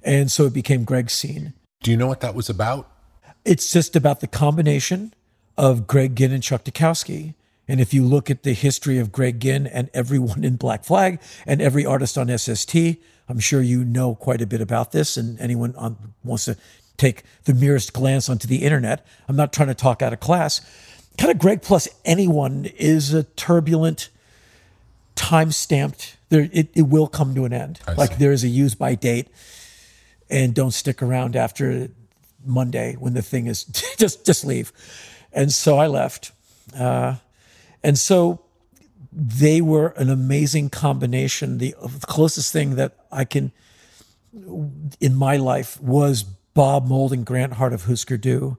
[0.03, 1.53] And so it became Greg's scene.
[1.81, 2.89] Do you know what that was about?
[3.45, 5.13] It's just about the combination
[5.57, 7.35] of Greg Ginn and Chuck Dukowski.
[7.67, 11.19] And if you look at the history of Greg Ginn and everyone in Black Flag
[11.45, 12.75] and every artist on SST,
[13.29, 15.15] I'm sure you know quite a bit about this.
[15.15, 16.57] And anyone on, wants to
[16.97, 20.61] take the merest glance onto the internet, I'm not trying to talk out of class.
[21.17, 24.09] Kind of Greg plus anyone is a turbulent,
[25.15, 26.17] time stamped.
[26.29, 27.79] There, it, it will come to an end.
[27.87, 28.15] I like see.
[28.17, 29.27] there is a use by date,
[30.29, 31.89] and don't stick around after
[32.43, 33.63] Monday when the thing is
[33.97, 34.71] just just leave.
[35.31, 36.31] And so I left,
[36.75, 37.15] uh,
[37.83, 38.43] and so
[39.11, 41.59] they were an amazing combination.
[41.59, 43.51] The, closest thing that I can
[44.99, 48.57] in my life was Bob Mould and Grant Hart of Husker Du.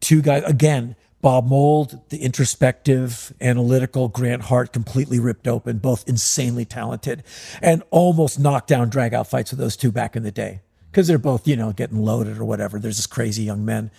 [0.00, 0.96] Two guys again.
[1.20, 7.22] Bob Mould, the introspective, analytical, Grant Hart, completely ripped open, both insanely talented,
[7.62, 10.60] and almost knocked down drag out fights with those two back in the day.
[10.90, 12.78] Because they're both, you know, getting loaded or whatever.
[12.78, 13.90] There's this crazy young men,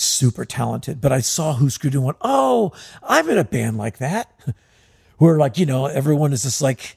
[0.00, 1.00] super talented.
[1.00, 4.32] But I saw Husker Du and went, oh, I'm in a band like that.
[5.18, 6.96] Where like, you know, everyone is just like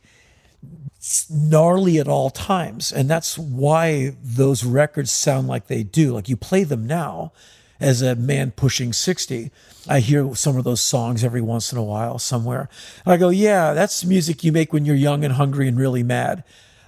[1.30, 2.92] gnarly at all times.
[2.92, 6.14] And that's why those records sound like they do.
[6.14, 7.32] Like you play them now
[7.80, 9.52] as a man pushing 60.
[9.90, 12.70] I hear some of those songs every once in a while somewhere.
[13.04, 16.04] And I go, yeah, that's music you make when you're young and hungry and really
[16.04, 16.44] mad.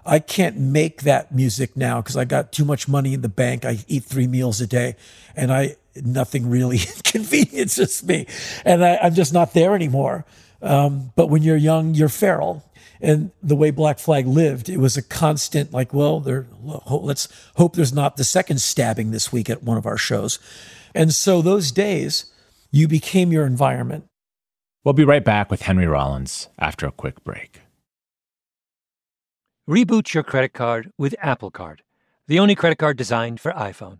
[0.06, 3.66] I can't make that music now because I got too much money in the bank.
[3.66, 4.96] I eat three meals a day
[5.36, 8.28] and I, nothing really inconveniences me.
[8.66, 10.26] And I, I'm just not there anymore.
[10.62, 12.64] Um, but when you're young, you're feral.
[13.02, 16.48] And the way Black Flag lived, it was a constant, like, well, there,
[16.90, 17.28] let's
[17.58, 20.40] hope there's not the second stabbing this week at one of our shows.
[20.96, 22.32] And so those days,
[22.72, 24.06] you became your environment.
[24.86, 27.60] We'll be right back with Henry Rollins after a quick break.
[29.70, 31.84] Reboot your credit card with Apple Card,
[32.28, 34.00] the only credit card designed for iPhone.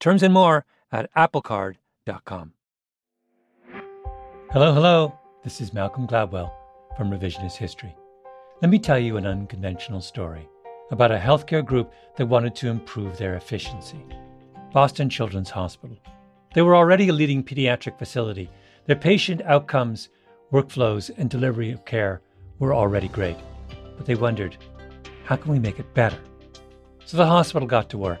[0.00, 2.52] Terms and more at applecard.com.
[4.52, 5.18] Hello, hello.
[5.42, 6.52] This is Malcolm Gladwell
[6.96, 7.94] from Revisionist History.
[8.62, 10.48] Let me tell you an unconventional story
[10.92, 14.04] about a healthcare group that wanted to improve their efficiency.
[14.72, 15.96] Boston Children's Hospital.
[16.54, 18.48] They were already a leading pediatric facility.
[18.86, 20.10] Their patient outcomes,
[20.52, 22.22] workflows, and delivery of care
[22.60, 23.36] were already great.
[23.96, 24.56] But they wondered,
[25.24, 26.18] how can we make it better?
[27.04, 28.20] So the hospital got to work.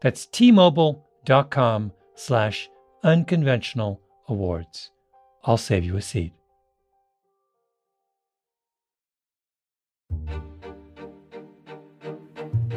[0.00, 2.68] that's tmobile.com slash
[3.02, 4.90] unconventional awards.
[5.44, 6.32] I'll save you a seat.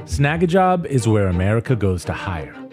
[0.05, 2.62] Snagajob is where America goes to hire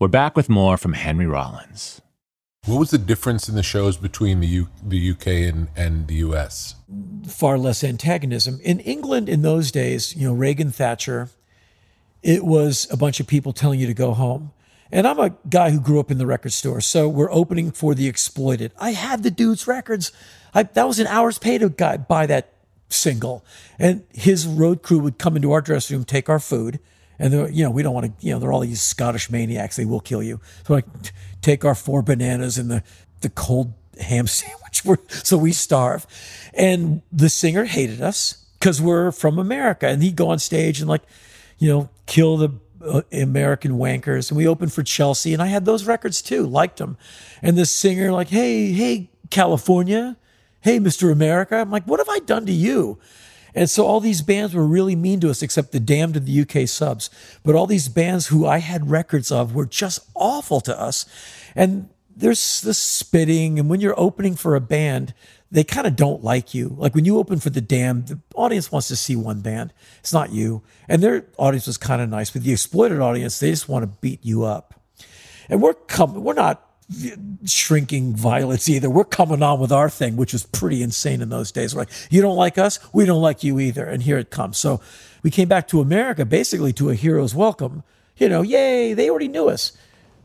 [0.00, 2.00] We're back with more from Henry Rollins.
[2.64, 6.14] What was the difference in the shows between the U- the UK and, and the
[6.26, 6.74] US?
[7.28, 8.60] Far less antagonism.
[8.62, 11.28] In England in those days, you know, Reagan Thatcher,
[12.22, 14.52] it was a bunch of people telling you to go home.
[14.90, 17.94] And I'm a guy who grew up in the record store, so we're opening for
[17.94, 18.72] the exploited.
[18.78, 20.12] I had the dude's records.
[20.54, 22.54] I, that was an hour's pay to guy, buy that
[22.88, 23.44] single.
[23.78, 26.80] And his road crew would come into our dressing room, take our food,
[27.20, 29.84] and you know we don't want to you know they're all these Scottish maniacs they
[29.84, 30.40] will kill you.
[30.66, 30.86] So like
[31.42, 32.82] take our four bananas and the
[33.20, 34.82] the cold ham sandwich
[35.22, 36.06] so we starve.
[36.54, 40.88] And the singer hated us because we're from America and he'd go on stage and
[40.88, 41.02] like
[41.58, 44.30] you know kill the uh, American wankers.
[44.30, 46.96] And we opened for Chelsea and I had those records too liked them
[47.42, 50.16] and the singer like hey hey California.
[50.62, 51.12] Hey Mr.
[51.12, 51.56] America.
[51.56, 52.98] I'm like what have I done to you
[53.54, 56.40] and so all these bands were really mean to us, except the Damned and the
[56.40, 57.10] UK subs.
[57.44, 61.06] But all these bands who I had records of were just awful to us.
[61.54, 63.58] And there's the spitting.
[63.58, 65.14] And when you're opening for a band,
[65.50, 66.74] they kind of don't like you.
[66.78, 69.72] Like when you open for the Damned, the audience wants to see one band.
[69.98, 70.62] It's not you.
[70.88, 72.30] And their audience was kind of nice.
[72.30, 74.74] But the exploited audience, they just want to beat you up.
[75.48, 76.69] And we're coming, we're not
[77.44, 78.90] shrinking violets either.
[78.90, 81.74] We're coming on with our thing, which was pretty insane in those days.
[81.74, 83.84] We're like, you don't like us, we don't like you either.
[83.84, 84.58] And here it comes.
[84.58, 84.80] So
[85.22, 87.82] we came back to America basically to a hero's welcome.
[88.16, 89.72] You know, yay, they already knew us.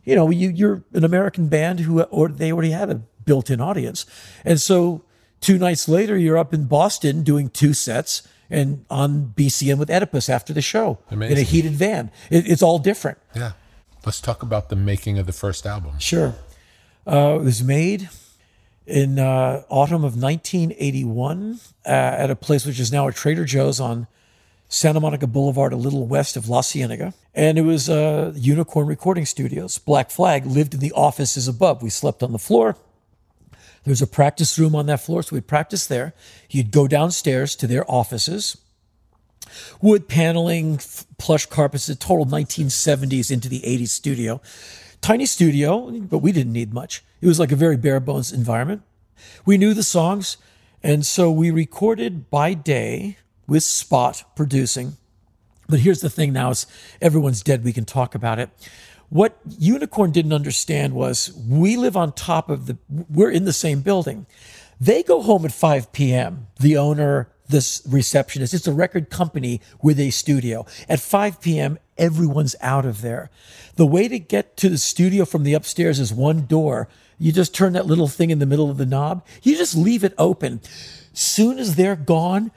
[0.04, 3.60] You know, you, you're an American band who, or they already had a built in
[3.62, 4.06] audience.
[4.44, 5.04] And so
[5.42, 10.30] two nights later, you're up in Boston doing two sets and on BCN with Oedipus
[10.30, 11.38] after the show Amazing.
[11.38, 12.12] in a heated van.
[12.30, 13.18] It, it's all different.
[13.36, 13.54] Yeah.
[14.06, 15.98] Let's talk about the making of the first album.
[15.98, 16.36] Sure.
[17.08, 18.10] Uh, it was made
[18.88, 23.80] in uh, autumn of 1981 uh, at a place which is now a Trader Joe's
[23.80, 24.08] on
[24.68, 27.14] Santa Monica Boulevard, a little west of La Cienega.
[27.34, 29.78] And it was uh, Unicorn Recording Studios.
[29.78, 31.84] Black Flag lived in the offices above.
[31.84, 32.76] We slept on the floor.
[33.84, 36.14] There's a practice room on that floor, so we'd practice there.
[36.50, 38.58] You'd go downstairs to their offices.
[39.80, 40.80] Wood paneling,
[41.20, 44.42] plush carpets, the total 1970s into the 80s studio
[45.06, 47.04] tiny studio, but we didn't need much.
[47.22, 48.82] It was like a very bare bones environment.
[49.46, 50.38] We knew the songs,
[50.82, 54.98] and so we recorded by day with Spot producing.
[55.70, 56.66] But here's the thing now is
[57.02, 58.50] everyone's dead, we can talk about it.
[59.10, 63.82] What Unicorn didn't understand was we live on top of the we're in the same
[63.82, 64.26] building.
[64.82, 66.48] They go home at 5 p.m.
[66.60, 70.66] The owner, this receptionist, it's a record company with a studio.
[70.90, 73.30] At 5 p.m., everyone's out of there.
[73.76, 76.88] The way to get to the studio from the upstairs is one door.
[77.18, 79.26] You just turn that little thing in the middle of the knob.
[79.42, 80.62] You just leave it open.
[81.14, 82.52] Soon as they're gone,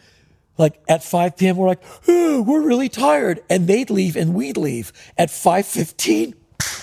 [0.56, 3.40] like at 5 p.m., we're like, oh, we're really tired.
[3.48, 4.92] And they'd leave and we'd leave.
[5.16, 6.34] At 5.15,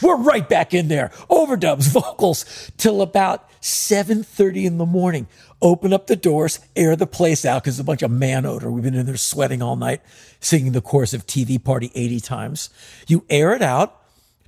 [0.02, 1.10] we're right back in there.
[1.30, 5.28] Overdubs, vocals, till about 7.30 in the morning.
[5.62, 8.72] Open up the doors, air the place out because it's a bunch of man odor.
[8.72, 10.02] We've been in there sweating all night,
[10.40, 12.70] singing the chorus of TV Party 80 times.
[13.08, 14.02] You air it out,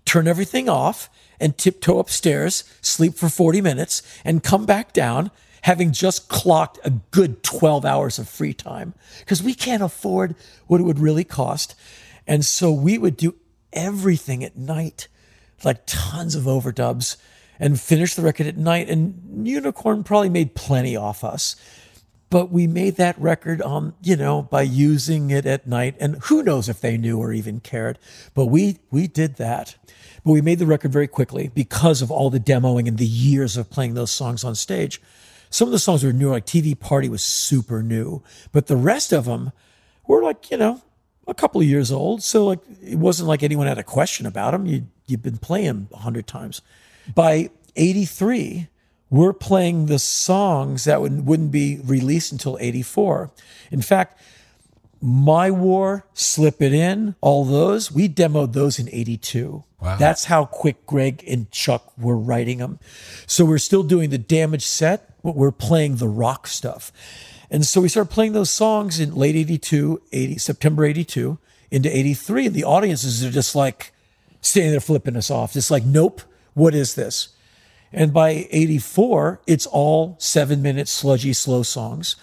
[0.06, 1.10] turn everything off,
[1.40, 6.92] and tiptoe upstairs, sleep for 40 minutes, and come back down having just clocked a
[7.12, 10.36] good 12 hours of free time because we can't afford
[10.68, 11.76] what it would really cost.
[12.26, 13.36] And so we would do
[13.74, 15.08] everything at night,
[15.64, 17.18] like tons of overdubs,
[17.60, 18.90] and finish the record at night.
[18.90, 21.56] And Unicorn probably made plenty off us.
[22.30, 26.44] But we made that record, um, you know, by using it at night, and who
[26.44, 27.98] knows if they knew or even cared.
[28.34, 29.78] But we we did that.
[30.26, 33.56] But we made the record very quickly because of all the demoing and the years
[33.56, 35.02] of playing those songs on stage.
[35.50, 39.14] Some of the songs were new, like TV Party was super new, but the rest
[39.14, 39.54] of them
[40.06, 40.82] were like, you know,
[41.28, 42.24] a couple of years old.
[42.24, 44.66] So like, it wasn't like anyone had a question about them.
[44.66, 46.62] You, you've been playing a hundred times.
[47.14, 48.68] By 83,
[49.10, 53.32] we're playing the songs that would, wouldn't be released until 84.
[53.72, 54.20] In fact,
[55.00, 59.64] my War, Slip It In, all those, we demoed those in 82.
[59.80, 59.96] Wow.
[59.98, 62.80] That's how quick Greg and Chuck were writing them.
[63.28, 66.92] So we're still doing the damage set, but we're playing the rock stuff.
[67.50, 71.38] And so we started playing those songs in late 82, 80, September 82
[71.72, 72.48] into 83.
[72.48, 73.94] And the audiences are just like
[74.42, 75.54] standing there flipping us off.
[75.54, 76.22] Just like, nope,
[76.54, 77.30] what is this?
[77.94, 82.16] And by 84, it's all seven minute sludgy, slow songs.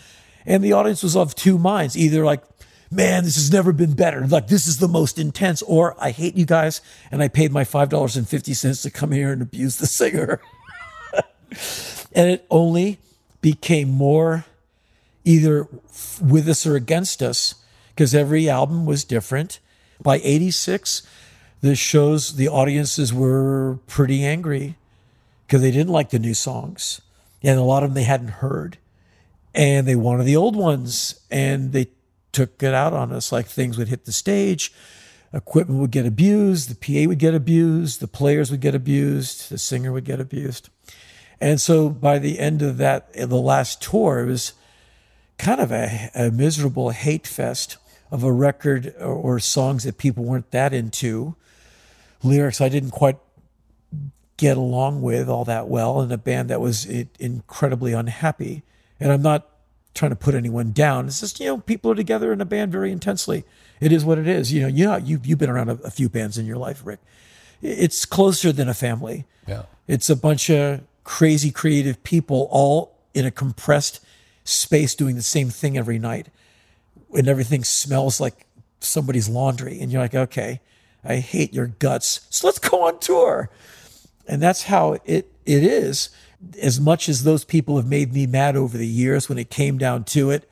[0.44, 2.42] And the audience was of two minds either like,
[2.90, 4.26] man, this has never been better.
[4.26, 7.64] Like, this is the most intense, or I hate you guys and I paid my
[7.64, 10.40] $5.50 to come here and abuse the singer.
[12.12, 12.98] and it only
[13.40, 14.44] became more
[15.24, 15.68] either
[16.20, 17.54] with us or against us
[17.94, 19.60] because every album was different.
[20.02, 21.02] By 86,
[21.60, 24.76] the shows, the audiences were pretty angry
[25.46, 27.00] because they didn't like the new songs.
[27.42, 28.78] And a lot of them they hadn't heard.
[29.54, 31.20] And they wanted the old ones.
[31.30, 31.88] And they
[32.34, 33.32] took it out on us.
[33.32, 34.72] Like things would hit the stage,
[35.32, 39.58] equipment would get abused, the PA would get abused, the players would get abused, the
[39.58, 40.68] singer would get abused.
[41.40, 44.52] And so by the end of that, the last tour, it was
[45.38, 47.76] kind of a, a miserable hate fest
[48.10, 51.34] of a record or, or, songs that people weren't that into,
[52.22, 53.18] lyrics I didn't quite
[54.36, 56.86] get along with all that well, and a band that was
[57.18, 58.62] incredibly unhappy.
[59.00, 59.48] And I'm not
[59.94, 61.06] trying to put anyone down.
[61.06, 63.44] It's just, you know, people are together in a band very intensely.
[63.80, 64.52] It is what it is.
[64.52, 66.82] You know, you know, you've, you've been around a, a few bands in your life,
[66.84, 67.00] Rick.
[67.62, 69.24] It's closer than a family.
[69.46, 69.62] Yeah.
[69.86, 74.03] It's a bunch of crazy creative people all in a compressed
[74.44, 76.28] space doing the same thing every night.
[77.16, 78.46] And everything smells like
[78.80, 79.80] somebody's laundry.
[79.80, 80.60] And you're like, okay,
[81.04, 82.26] I hate your guts.
[82.30, 83.50] So let's go on tour.
[84.26, 86.10] And that's how it, it is
[86.60, 89.78] as much as those people have made me mad over the years, when it came
[89.78, 90.48] down to it,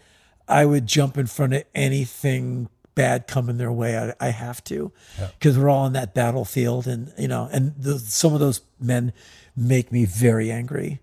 [0.49, 3.97] I would jump in front of anything bad coming their way.
[3.97, 4.93] I, I have to,
[5.39, 5.63] because yeah.
[5.63, 9.13] we're all in that battlefield, and you know, and the, some of those men
[9.57, 11.01] make me very angry.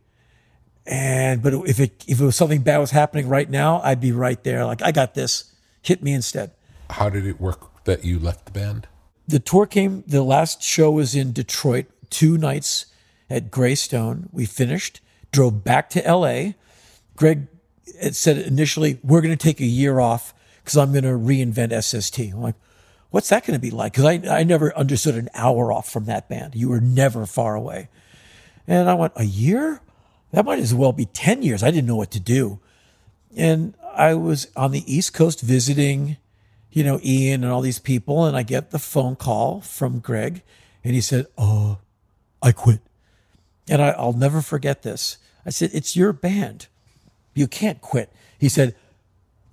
[0.90, 4.12] And but if it if it was something bad was happening right now, I'd be
[4.12, 4.66] right there.
[4.66, 5.54] Like I got this.
[5.84, 6.52] Hit me instead.
[6.90, 8.88] How did it work that you left the band?
[9.28, 10.04] The tour came.
[10.08, 11.86] The last show was in Detroit.
[12.10, 12.88] Two nights
[13.30, 14.30] at Graystone.
[14.32, 15.00] We finished,
[15.32, 16.54] drove back to LA.
[17.16, 17.48] Greg
[18.02, 20.34] had said initially, we're going to take a year off
[20.64, 22.20] because I'm going to reinvent SST.
[22.34, 22.56] I'm like,
[23.12, 23.94] what's that going to be like?
[23.94, 26.56] Because I, I never understood an hour off from that band.
[26.56, 27.90] You were never far away.
[28.66, 29.82] And I went, a year?
[30.32, 31.64] That might as well be 10 years.
[31.64, 32.60] I didn't know what to do.
[33.36, 36.18] And I was on the East Coast visiting,
[36.72, 38.26] you know, Ian and all these people.
[38.26, 40.44] And I get the phone call from Greg
[40.84, 41.80] and he said, Oh,
[42.42, 42.80] I quit.
[43.68, 45.18] And I, will never forget this.
[45.46, 46.68] I said, It's your band.
[47.34, 48.12] You can't quit.
[48.38, 48.76] He said,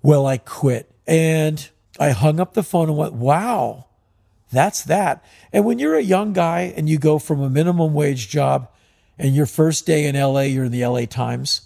[0.03, 0.91] Well, I quit.
[1.07, 1.69] And
[1.99, 3.87] I hung up the phone and went, Wow,
[4.53, 5.25] that's that.
[5.53, 8.69] And when you're a young guy and you go from a minimum wage job
[9.19, 11.63] and your first day in LA, you're in the LA Times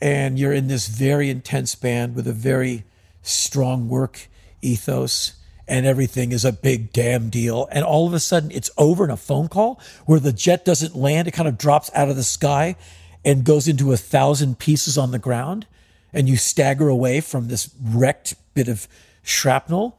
[0.00, 2.84] and you're in this very intense band with a very
[3.22, 4.28] strong work
[4.60, 5.34] ethos
[5.68, 7.68] and everything is a big damn deal.
[7.70, 10.96] And all of a sudden it's over in a phone call where the jet doesn't
[10.96, 11.28] land.
[11.28, 12.76] It kind of drops out of the sky
[13.24, 15.66] and goes into a thousand pieces on the ground.
[16.12, 18.88] And you stagger away from this wrecked bit of
[19.22, 19.98] shrapnel.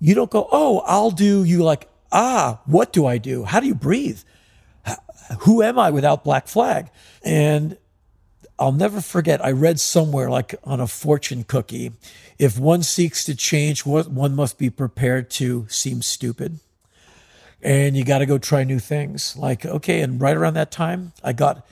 [0.00, 1.44] You don't go, oh, I'll do.
[1.44, 3.44] You like, ah, what do I do?
[3.44, 4.20] How do you breathe?
[5.40, 6.90] Who am I without Black Flag?
[7.24, 7.76] And
[8.58, 11.92] I'll never forget, I read somewhere like on a fortune cookie
[12.38, 16.60] if one seeks to change, one must be prepared to seem stupid.
[17.60, 19.36] And you got to go try new things.
[19.36, 21.66] Like, okay, and right around that time, I got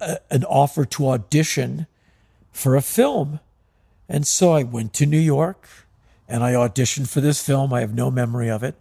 [0.00, 1.86] a, an offer to audition
[2.52, 3.40] for a film.
[4.08, 5.68] And so I went to New York
[6.26, 7.74] and I auditioned for this film.
[7.74, 8.76] I have no memory of it.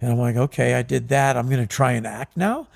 [0.00, 1.36] And I'm like, okay, I did that.
[1.36, 2.66] I'm going to try and act now.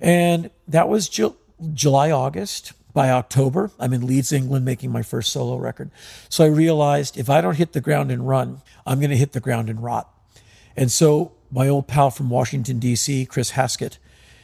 [0.00, 1.36] And that was Ju-
[1.74, 5.90] July, August by October, I'm in Leeds, England, making my first solo record.
[6.28, 9.32] So I realized if I don't hit the ground and run, I'm going to hit
[9.32, 10.12] the ground and rot.
[10.76, 13.98] And so my old pal from Washington, D.C., Chris Haskett,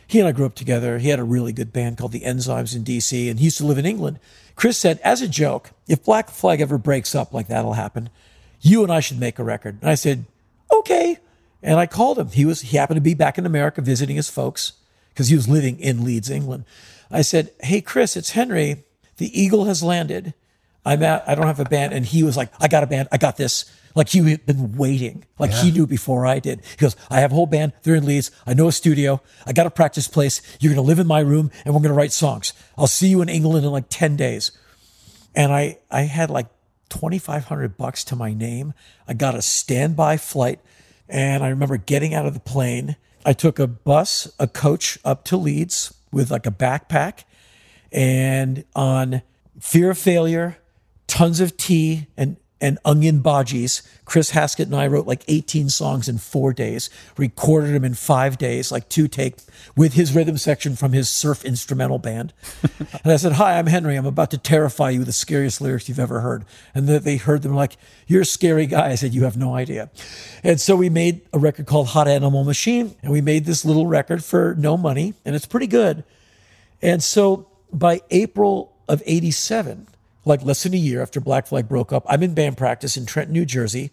[0.07, 0.99] he and I grew up together.
[0.99, 3.67] He had a really good band called the Enzymes in D.C., and he used to
[3.67, 4.21] live in England.
[4.55, 8.11] Chris said, as a joke, if Black Flag ever breaks up, like that'll happen,
[8.61, 9.79] you and I should make a record.
[9.81, 10.27] And I said,
[10.73, 11.19] okay.
[11.63, 12.29] And I called him.
[12.29, 14.75] He was he happened to be back in America visiting his folks
[15.15, 16.65] because he was living in Leeds, England.
[17.11, 18.85] I said, Hey, Chris, it's Henry.
[19.17, 20.35] The Eagle has landed.
[20.85, 21.95] I'm at, I don't have a band.
[21.95, 23.09] And he was like, I got a band.
[23.11, 23.65] I got this.
[23.95, 25.25] Like he had been waiting.
[25.39, 25.63] Like yeah.
[25.63, 26.61] he knew before I did.
[26.65, 27.73] He goes, I have a whole band.
[27.83, 28.33] They're in Leeds.
[28.47, 29.23] I know a studio.
[29.47, 30.43] I got a practice place.
[30.61, 32.53] You're going to live in my room and we're going to write songs.
[32.77, 34.51] I'll see you in England in like 10 days.
[35.35, 36.49] And I, I had like
[36.89, 38.75] 2,500 bucks to my name.
[39.07, 40.61] I got a standby flight.
[41.09, 42.97] And I remember getting out of the plane.
[43.25, 47.25] I took a bus, a coach up to Leeds with like a backpack
[47.91, 49.23] and on
[49.59, 50.59] fear of failure,
[51.07, 53.83] tons of tea and and onion bhajis.
[54.07, 56.89] Chris Haskett and I wrote like 18 songs in four days,
[57.19, 59.37] recorded them in five days, like two take
[59.77, 62.33] with his rhythm section from his surf instrumental band.
[62.79, 63.97] and I said, Hi, I'm Henry.
[63.97, 66.47] I'm about to terrify you with the scariest lyrics you've ever heard.
[66.75, 68.93] And they heard them like, You're a scary guy.
[68.93, 69.91] I said, You have no idea.
[70.43, 72.95] And so we made a record called Hot Animal Machine.
[73.03, 75.13] And we made this little record for no money.
[75.27, 76.03] And it's pretty good.
[76.81, 79.87] And so by April of 87,
[80.25, 83.07] like less than a year after Black Flag broke up, I'm in band practice in
[83.07, 83.91] Trenton, New Jersey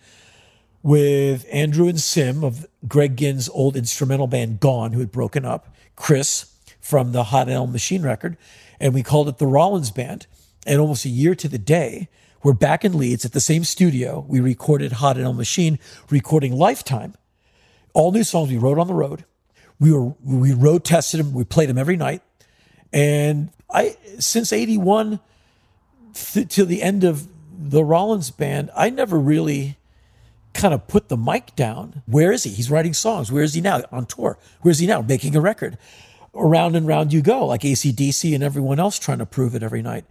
[0.83, 5.75] with Andrew and Sim of Greg Ginn's old instrumental band Gone, who had broken up,
[5.95, 8.37] Chris from the Hot Animal Machine record,
[8.79, 10.25] and we called it the Rollins Band.
[10.65, 12.07] And almost a year to the day,
[12.43, 14.25] we're back in Leeds at the same studio.
[14.27, 15.79] We recorded Hot Animal Machine,
[16.09, 17.15] recording Lifetime.
[17.93, 19.25] All new songs we wrote on the road.
[19.79, 21.33] We were we road tested them.
[21.33, 22.21] We played them every night.
[22.93, 25.19] And I, since 81
[26.13, 29.77] th- to the end of the Rollins band, I never really
[30.53, 32.01] kind of put the mic down.
[32.05, 32.49] Where is he?
[32.51, 33.31] He's writing songs.
[33.31, 33.83] Where is he now?
[33.91, 34.37] On tour.
[34.61, 35.01] Where is he now?
[35.01, 35.77] Making a record.
[36.33, 39.81] Around and round you go, like ACDC and everyone else trying to prove it every
[39.81, 40.05] night.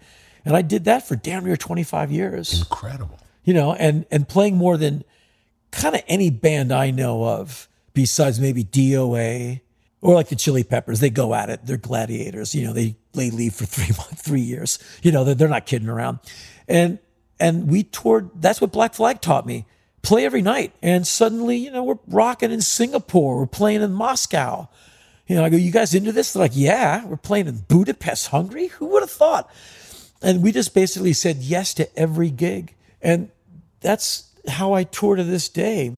[0.45, 2.61] And I did that for damn near 25 years.
[2.61, 3.19] Incredible.
[3.45, 5.05] You know, and, and playing more than
[5.71, 9.61] kind of any band I know of, besides maybe DOA
[10.03, 11.61] or like the Chili Peppers, they go at it.
[11.65, 12.55] They're gladiators.
[12.55, 14.79] You know, they lay leave for three months, three years.
[15.03, 16.21] You know, they're, they're not kidding around.
[16.69, 16.99] And
[17.39, 18.31] and we toured.
[18.35, 19.67] That's what Black Flag taught me.
[20.03, 20.73] Play every night.
[20.83, 23.39] And suddenly, you know, we're rocking in Singapore.
[23.39, 24.69] We're playing in Moscow.
[25.27, 26.33] You know, I go, you guys into this?
[26.33, 28.69] They're like, yeah, we're playing in Budapest, Hungary.
[28.69, 29.51] Who would have thought?
[30.23, 32.75] And we just basically said yes to every gig.
[33.01, 33.31] And
[33.81, 35.95] that's how I tour to this day.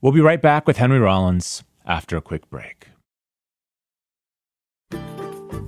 [0.00, 2.88] We'll be right back with Henry Rollins after a quick break.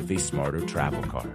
[0.00, 1.30] with a smarter travel card.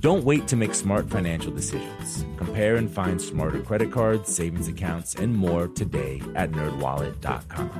[0.00, 2.24] Don't wait to make smart financial decisions.
[2.36, 7.70] Compare and find smarter credit cards, savings accounts, and more today at nerdwallet.com.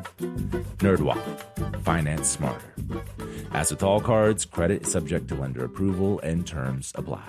[0.78, 1.82] Nerdwallet.
[1.82, 2.74] Finance smarter.
[3.52, 7.24] As with all cards, credit is subject to lender approval and terms apply.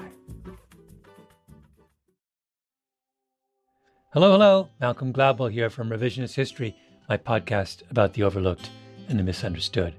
[4.13, 4.69] Hello, hello.
[4.82, 6.76] Malcolm Gladwell here from Revisionist History,
[7.07, 8.69] my podcast about the overlooked
[9.07, 9.93] and the misunderstood.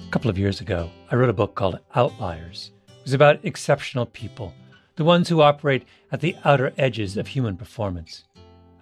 [0.00, 2.72] A couple of years ago, I wrote a book called Outliers.
[2.88, 4.54] It was about exceptional people,
[4.96, 8.24] the ones who operate at the outer edges of human performance.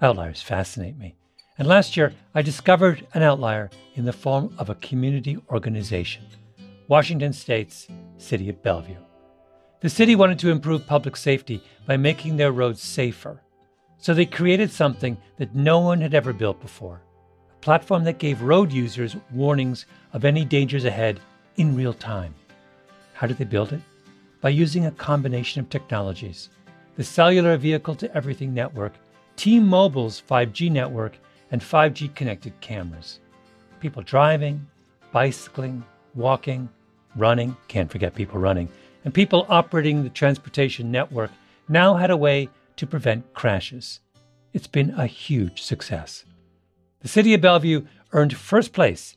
[0.01, 1.17] Outliers fascinate me.
[1.59, 6.25] And last year, I discovered an outlier in the form of a community organization
[6.89, 7.89] Washington State's
[8.19, 8.97] City of Bellevue.
[9.81, 13.41] The city wanted to improve public safety by making their roads safer
[14.03, 17.01] so they created something that no one had ever built before
[17.51, 21.21] a platform that gave road users warnings of any dangers ahead
[21.57, 22.35] in real time.
[23.15, 23.81] How did they build it?
[24.41, 26.49] By using a combination of technologies
[26.97, 28.93] the cellular vehicle to everything network,
[29.37, 31.17] T Mobile's 5G network,
[31.51, 33.21] and 5G connected cameras.
[33.81, 34.67] People driving,
[35.11, 35.83] bicycling,
[36.15, 36.69] walking,
[37.17, 38.69] running, can't forget people running,
[39.05, 41.31] and people operating the transportation network
[41.69, 44.01] now had a way to prevent crashes.
[44.53, 46.25] It's been a huge success.
[47.01, 49.17] The City of Bellevue earned first place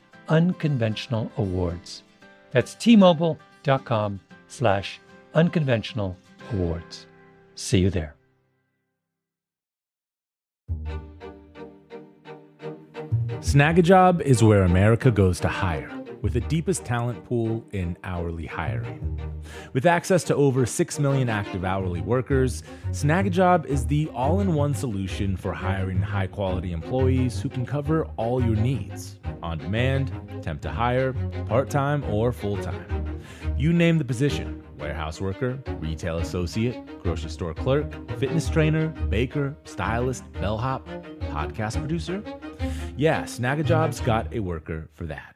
[0.31, 2.03] unconventional awards.
[2.51, 4.99] That's tmobile.com slash
[5.33, 6.17] unconventional
[6.51, 7.05] awards.
[7.55, 8.15] See you there.
[13.41, 19.19] Snagajob is where America goes to hire with the deepest talent pool in hourly hiring.
[19.73, 24.75] With access to over 6 million active hourly workers, Snagajob is the all in one
[24.75, 30.11] solution for hiring high quality employees who can cover all your needs on demand,
[30.41, 31.13] temp to hire,
[31.47, 33.21] part time, or full time.
[33.57, 40.23] You name the position warehouse worker, retail associate, grocery store clerk, fitness trainer, baker, stylist,
[40.33, 40.87] bellhop,
[41.29, 42.23] podcast producer.
[42.97, 45.35] Yeah, Snagajob's got a worker for that.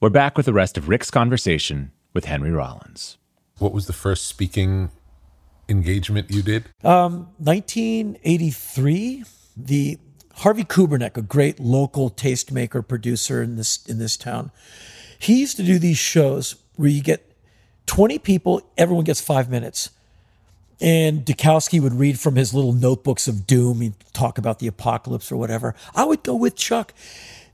[0.00, 3.18] We're back with the rest of Rick's conversation with Henry Rollins.
[3.58, 4.92] What was the first speaking
[5.68, 6.66] engagement you did?
[6.84, 9.24] Um, 1983,
[9.56, 9.98] the
[10.36, 14.52] Harvey Kubernik, a great local tastemaker producer in this in this town,
[15.18, 17.32] he used to do these shows where you get
[17.86, 19.90] 20 people, everyone gets five minutes.
[20.80, 23.80] And Dukowski would read from his little notebooks of doom.
[23.80, 25.74] He'd talk about the apocalypse or whatever.
[25.92, 26.94] I would go with Chuck.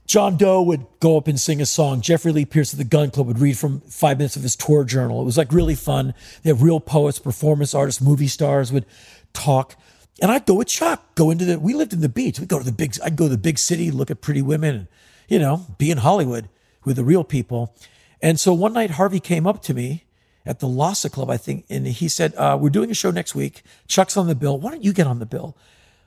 [0.05, 2.01] John Doe would go up and sing a song.
[2.01, 4.83] Jeffrey Lee Pierce of the Gun Club would read from five minutes of his tour
[4.83, 5.21] journal.
[5.21, 6.13] It was like really fun.
[6.43, 8.85] They have real poets, performance artists, movie stars would
[9.33, 9.75] talk.
[10.21, 12.39] And I'd go with Chuck, go into the, we lived in the beach.
[12.39, 14.75] We'd go to the big, I'd go to the big city, look at pretty women
[14.75, 14.87] and,
[15.27, 16.49] you know, be in Hollywood
[16.85, 17.75] with the real people.
[18.21, 20.05] And so one night Harvey came up to me
[20.45, 23.33] at the Lhasa Club, I think, and he said, uh, we're doing a show next
[23.33, 23.63] week.
[23.87, 24.59] Chuck's on the bill.
[24.59, 25.57] Why don't you get on the bill?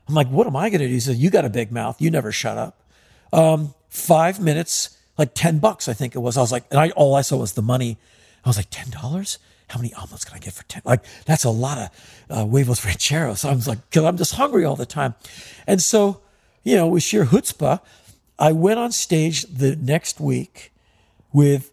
[0.06, 0.92] I'm like, what am I going to do?
[0.92, 2.00] He said, you got a big mouth.
[2.00, 2.87] You never shut up.
[3.32, 6.36] Um, five minutes, like 10 bucks, I think it was.
[6.36, 7.98] I was like, and I, all I saw was the money.
[8.44, 9.38] I was like, $10?
[9.68, 10.82] How many omelets can I get for 10?
[10.84, 11.90] Like, that's a lot of
[12.30, 13.40] uh, huevos rancheros.
[13.40, 15.14] So I was like, cause I'm just hungry all the time.
[15.66, 16.20] And so,
[16.64, 17.80] you know, with sheer chutzpah,
[18.38, 20.72] I went on stage the next week
[21.32, 21.72] with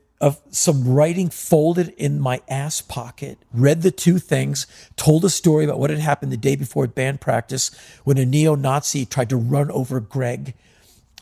[0.50, 5.80] some writing folded in my ass pocket, read the two things, told a story about
[5.80, 7.72] what had happened the day before at band practice
[8.04, 10.54] when a neo Nazi tried to run over Greg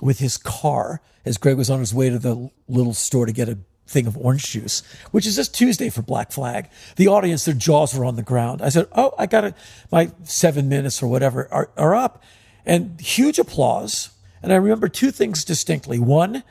[0.03, 3.49] with his car as Greg was on his way to the little store to get
[3.49, 4.81] a thing of orange juice,
[5.11, 6.69] which is just Tuesday for Black Flag.
[6.95, 8.61] The audience, their jaws were on the ground.
[8.61, 9.55] I said, Oh, I got it.
[9.91, 12.23] My seven minutes or whatever are, are up.
[12.65, 14.09] And huge applause.
[14.41, 15.99] And I remember two things distinctly.
[15.99, 16.43] One,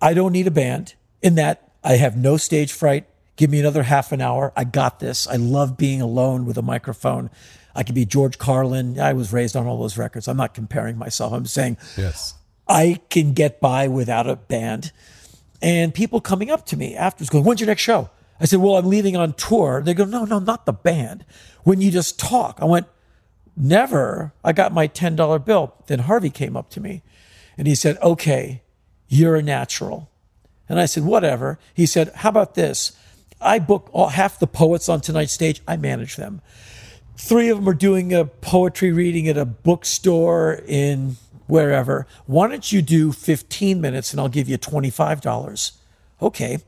[0.00, 3.06] I don't need a band in that I have no stage fright.
[3.36, 4.52] Give me another half an hour.
[4.56, 5.26] I got this.
[5.26, 7.30] I love being alone with a microphone.
[7.74, 9.00] I could be George Carlin.
[9.00, 10.28] I was raised on all those records.
[10.28, 11.32] I'm not comparing myself.
[11.32, 12.34] I'm saying Yes.
[12.68, 14.92] I can get by without a band.
[15.60, 18.10] And people coming up to me afterwards going, When's your next show?
[18.40, 19.82] I said, Well, I'm leaving on tour.
[19.82, 21.24] They go, No, no, not the band.
[21.64, 22.58] When you just talk.
[22.60, 22.86] I went,
[23.56, 24.32] never.
[24.42, 25.74] I got my $10 bill.
[25.86, 27.02] Then Harvey came up to me
[27.56, 28.62] and he said, Okay,
[29.08, 30.10] you're a natural.
[30.68, 31.58] And I said, Whatever.
[31.74, 32.92] He said, How about this?
[33.40, 36.40] I book all, half the poets on tonight's stage, I manage them.
[37.16, 42.06] Three of them are doing a poetry reading at a bookstore in wherever.
[42.26, 45.72] Why don't you do 15 minutes and I'll give you $25?
[46.20, 46.58] Okay.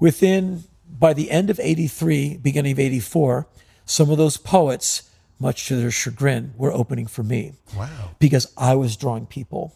[0.00, 3.48] Within, by the end of 83, beginning of 84,
[3.84, 7.54] some of those poets, much to their chagrin, were opening for me.
[7.76, 8.10] Wow.
[8.18, 9.74] Because I was drawing people.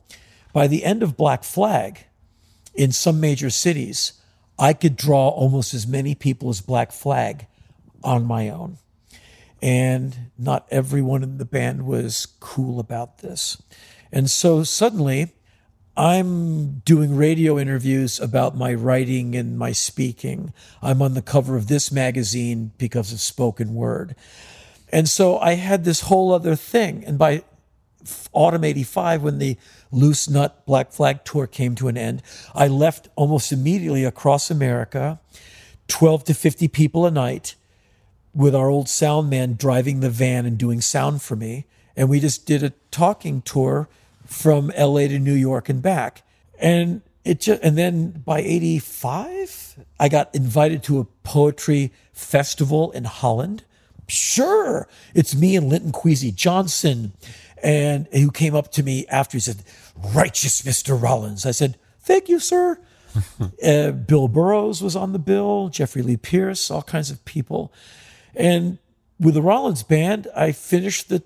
[0.53, 2.07] By the end of Black Flag,
[2.74, 4.14] in some major cities,
[4.59, 7.46] I could draw almost as many people as Black Flag
[8.05, 8.78] on my own.
[9.61, 13.62] And not everyone in the band was cool about this.
[14.13, 15.33] And so suddenly,
[15.97, 20.53] I'm doing radio interviews about my writing and my speaking.
[20.81, 24.15] I'm on the cover of this magazine because of spoken word.
[24.91, 27.05] And so I had this whole other thing.
[27.07, 27.45] And by
[28.33, 29.57] autumn 85, when the
[29.91, 32.23] Loose Nut Black Flag tour came to an end,
[32.55, 35.21] I left almost immediately across America,
[35.89, 37.55] 12 to 50 people a night,
[38.35, 41.67] with our old sound man driving the van and doing sound for me.
[41.95, 43.91] And we just did a talking tour
[44.33, 46.22] from LA to New York and back.
[46.59, 53.05] And it just, and then by 85, I got invited to a poetry festival in
[53.05, 53.64] Holland.
[54.09, 57.12] Sure, it's me and Linton Kwesi Johnson.
[57.62, 59.62] And who came up to me after he said,
[59.97, 61.01] Righteous Mr.
[61.01, 61.47] Rollins.
[61.47, 62.80] I said, Thank you, sir.
[63.64, 67.72] uh, Bill Burroughs was on the bill, Jeffrey Lee Pierce, all kinds of people.
[68.35, 68.78] And
[69.20, 71.22] with the Rollins band, I finished the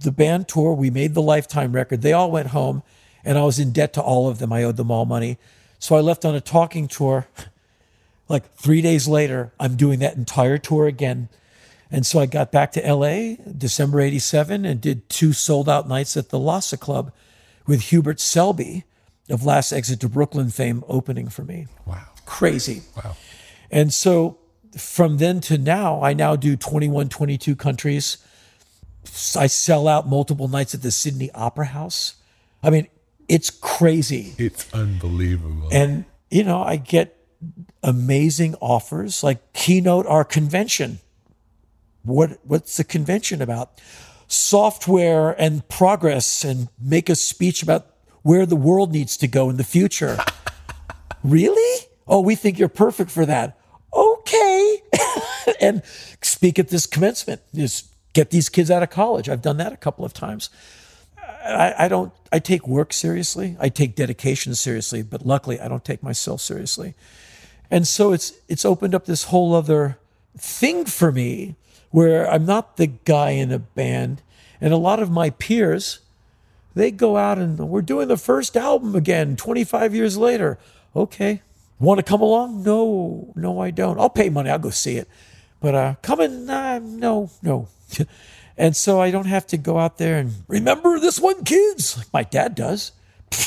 [0.00, 0.72] the band tour.
[0.72, 2.02] We made the lifetime record.
[2.02, 2.82] They all went home,
[3.24, 4.52] and I was in debt to all of them.
[4.52, 5.38] I owed them all money.
[5.78, 7.26] So I left on a talking tour.
[8.28, 11.28] Like three days later, I'm doing that entire tour again.
[11.90, 16.16] And so I got back to LA December 87 and did two sold out nights
[16.16, 17.12] at the Lhasa Club
[17.66, 18.84] with Hubert Selby
[19.30, 21.66] of Last Exit to Brooklyn fame opening for me.
[21.84, 22.06] Wow.
[22.24, 22.82] Crazy.
[22.96, 23.16] Wow.
[23.70, 24.38] And so
[24.76, 28.18] from then to now, I now do 21, 22 countries.
[29.36, 32.16] I sell out multiple nights at the Sydney Opera House.
[32.62, 32.88] I mean,
[33.28, 34.34] it's crazy.
[34.38, 35.68] It's unbelievable.
[35.72, 37.16] And, you know, I get
[37.82, 41.00] amazing offers like keynote our convention.
[42.02, 43.80] What, what's the convention about?
[44.28, 47.86] Software and progress and make a speech about
[48.22, 50.18] where the world needs to go in the future.
[51.24, 51.86] really?
[52.06, 53.58] Oh, we think you're perfect for that.
[53.92, 54.82] Okay.
[55.60, 55.82] and
[56.22, 57.40] speak at this commencement.
[57.54, 59.28] Just get these kids out of college.
[59.28, 60.48] I've done that a couple of times.
[61.18, 63.58] I, I, don't, I take work seriously.
[63.60, 66.94] I take dedication seriously, but luckily I don't take myself seriously.
[67.70, 69.98] And so it's, it's opened up this whole other
[70.38, 71.56] thing for me
[71.90, 74.22] where I'm not the guy in a band.
[74.62, 76.00] And a lot of my peers,
[76.74, 80.58] they go out and we're doing the first album again 25 years later.
[80.94, 81.42] Okay.
[81.78, 82.62] Want to come along?
[82.62, 84.00] No, no, I don't.
[84.00, 84.48] I'll pay money.
[84.48, 85.06] I'll go see it.
[85.60, 87.68] But uh, coming, uh, no, no.
[88.58, 92.12] and so I don't have to go out there and remember this one, kids, like
[92.12, 92.92] my dad does.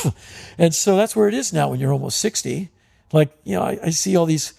[0.58, 2.70] and so that's where it is now when you're almost 60.
[3.12, 4.54] Like, you know, I, I see all these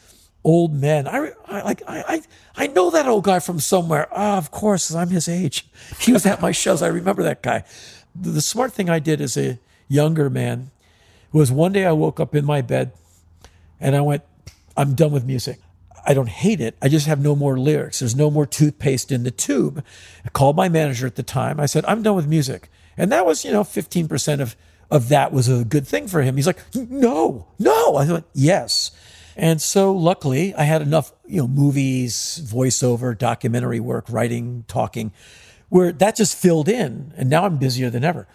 [0.44, 1.07] old men.
[1.07, 2.22] I, I like I, I
[2.57, 4.09] I know that old guy from somewhere.
[4.12, 5.68] Ah, of course, I'm his age.
[6.01, 6.82] He was at my shows.
[6.82, 7.64] I remember that guy.
[8.14, 10.70] The, the smart thing I did as a younger man
[11.32, 12.92] was one day I woke up in my bed
[13.78, 14.22] and I went,
[14.76, 15.61] I'm done with music.
[16.07, 16.76] I don't hate it.
[16.80, 18.01] I just have no more lyrics.
[18.01, 19.84] There's no more toothpaste in the tube.
[20.24, 21.61] I called my manager at the time.
[21.61, 22.70] I said, I'm done with music.
[22.96, 24.57] And that was, you know, 15% of,
[24.90, 26.36] of that was a good thing for him.
[26.36, 27.96] He's like, no, no.
[27.96, 28.90] I thought, yes.
[29.36, 35.12] And so luckily I had enough, you know, movies, voiceover, documentary work, writing, talking,
[35.68, 37.14] where that just filled in.
[37.16, 38.26] And now I'm busier than ever.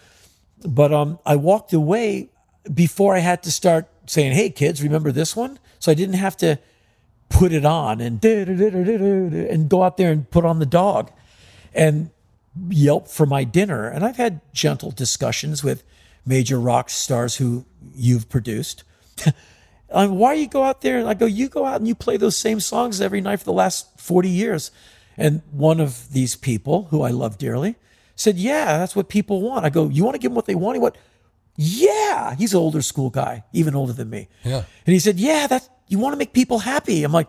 [0.68, 2.30] But um, I walked away
[2.74, 5.60] before I had to start saying, hey, kids, remember this one?
[5.80, 6.60] So I didn't have to
[7.36, 11.12] put it on and and go out there and put on the dog
[11.74, 12.10] and
[12.70, 13.88] yelp for my dinner.
[13.88, 15.84] And I've had gentle discussions with
[16.26, 18.84] major rock stars who you've produced.
[19.92, 20.98] um, why you go out there?
[20.98, 23.46] And I go, you go out and you play those same songs every night for
[23.46, 24.72] the last 40 years.
[25.18, 27.76] And one of these people, who I love dearly,
[28.16, 29.66] said, yeah, that's what people want.
[29.66, 30.76] I go, you want to give them what they want?
[30.76, 30.96] He went,
[31.58, 32.36] yeah.
[32.36, 34.28] He's an older school guy, even older than me.
[34.44, 34.64] Yeah.
[34.86, 37.04] And he said, yeah, that's, you want to make people happy.
[37.04, 37.28] I'm like,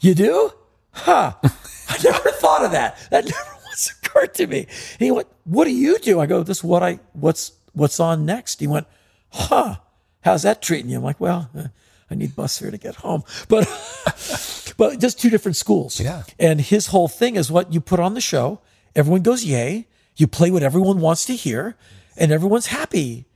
[0.00, 0.52] you do?
[0.92, 1.34] Huh.
[1.88, 2.98] I never thought of that.
[3.10, 4.60] That never once occurred to me.
[4.60, 6.20] And he went, what do you do?
[6.20, 8.60] I go, this is what I, what's, what's on next?
[8.60, 8.86] He went,
[9.30, 9.76] huh,
[10.22, 10.98] how's that treating you?
[10.98, 11.68] I'm like, well, uh,
[12.10, 13.24] I need bus fare to get home.
[13.48, 16.00] But, but just two different schools.
[16.00, 16.22] Yeah.
[16.38, 18.60] And his whole thing is what you put on the show.
[18.96, 19.86] Everyone goes, yay.
[20.16, 21.76] You play what everyone wants to hear
[22.16, 23.26] and everyone's happy.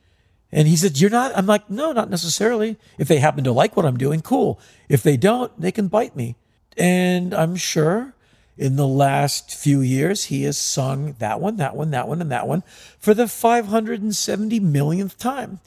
[0.50, 1.36] And he said, You're not?
[1.36, 2.76] I'm like, No, not necessarily.
[2.98, 4.60] If they happen to like what I'm doing, cool.
[4.88, 6.36] If they don't, they can bite me.
[6.76, 8.14] And I'm sure
[8.56, 12.30] in the last few years, he has sung that one, that one, that one, and
[12.32, 12.62] that one
[12.98, 15.60] for the 570 millionth time.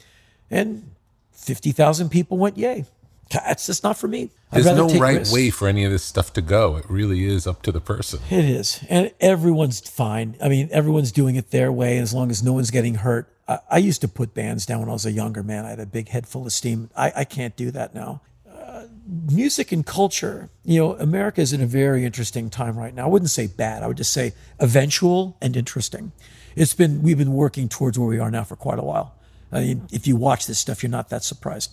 [0.50, 0.90] And
[1.32, 2.84] 50,000 people went, Yay.
[3.32, 4.30] That's just not for me.
[4.52, 5.34] I'd There's no right risks.
[5.34, 6.76] way for any of this stuff to go.
[6.76, 8.20] It really is up to the person.
[8.30, 8.84] It is.
[8.88, 10.36] And everyone's fine.
[10.42, 13.32] I mean, everyone's doing it their way as long as no one's getting hurt.
[13.48, 15.64] I, I used to put bands down when I was a younger man.
[15.64, 16.90] I had a big head full of steam.
[16.96, 18.20] I, I can't do that now.
[18.50, 18.84] Uh,
[19.30, 23.04] music and culture, you know, America is in a very interesting time right now.
[23.04, 23.82] I wouldn't say bad.
[23.82, 26.12] I would just say eventual and interesting.
[26.54, 29.14] It's been, we've been working towards where we are now for quite a while.
[29.50, 31.72] I mean, if you watch this stuff, you're not that surprised.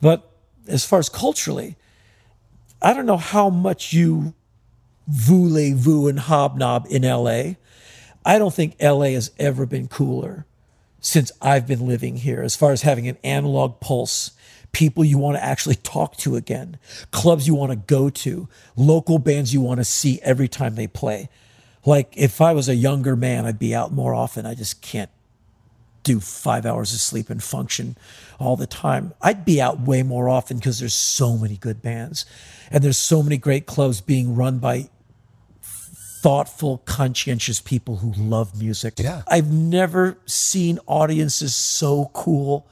[0.00, 0.29] But
[0.66, 1.76] as far as culturally,
[2.82, 4.34] I don't know how much you
[5.06, 7.54] voulez-vous and hobnob in LA.
[8.24, 10.46] I don't think LA has ever been cooler
[11.00, 14.32] since I've been living here as far as having an analog pulse,
[14.72, 16.78] people you want to actually talk to again,
[17.10, 20.86] clubs you want to go to, local bands you want to see every time they
[20.86, 21.28] play.
[21.84, 24.44] Like if I was a younger man, I'd be out more often.
[24.44, 25.10] I just can't
[26.02, 27.96] do five hours of sleep and function
[28.38, 29.12] all the time.
[29.20, 32.24] I'd be out way more often because there's so many good bands
[32.70, 34.88] and there's so many great clubs being run by
[36.22, 38.94] thoughtful, conscientious people who love music.
[38.98, 39.22] Yeah.
[39.26, 42.66] I've never seen audiences so cool.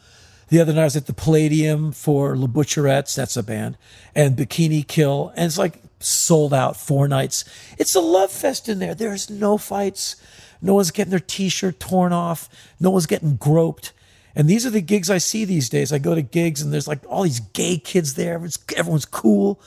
[0.49, 3.76] The other night I was at the Palladium for Le Butcherettes, that's a band,
[4.14, 7.45] and Bikini Kill, and it's like sold out four nights.
[7.79, 8.95] It's a love fest in there.
[8.95, 10.16] There's no fights.
[10.61, 12.49] No one's getting their t-shirt torn off.
[12.81, 13.93] No one's getting groped.
[14.35, 15.93] And these are the gigs I see these days.
[15.93, 18.35] I go to gigs and there's like all these gay kids there.
[18.35, 19.61] Everyone's, everyone's cool.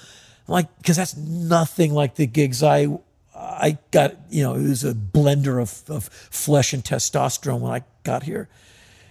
[0.48, 2.88] I'm like, because that's nothing like the gigs I
[3.42, 7.84] I got, you know, it was a blender of, of flesh and testosterone when I
[8.04, 8.50] got here.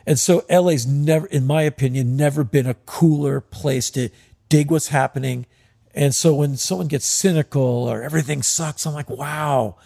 [0.06, 4.08] And so LA's never, in my opinion, never been a cooler place to
[4.48, 5.46] dig what's happening.
[5.94, 9.76] And so when someone gets cynical or everything sucks, I'm like, wow,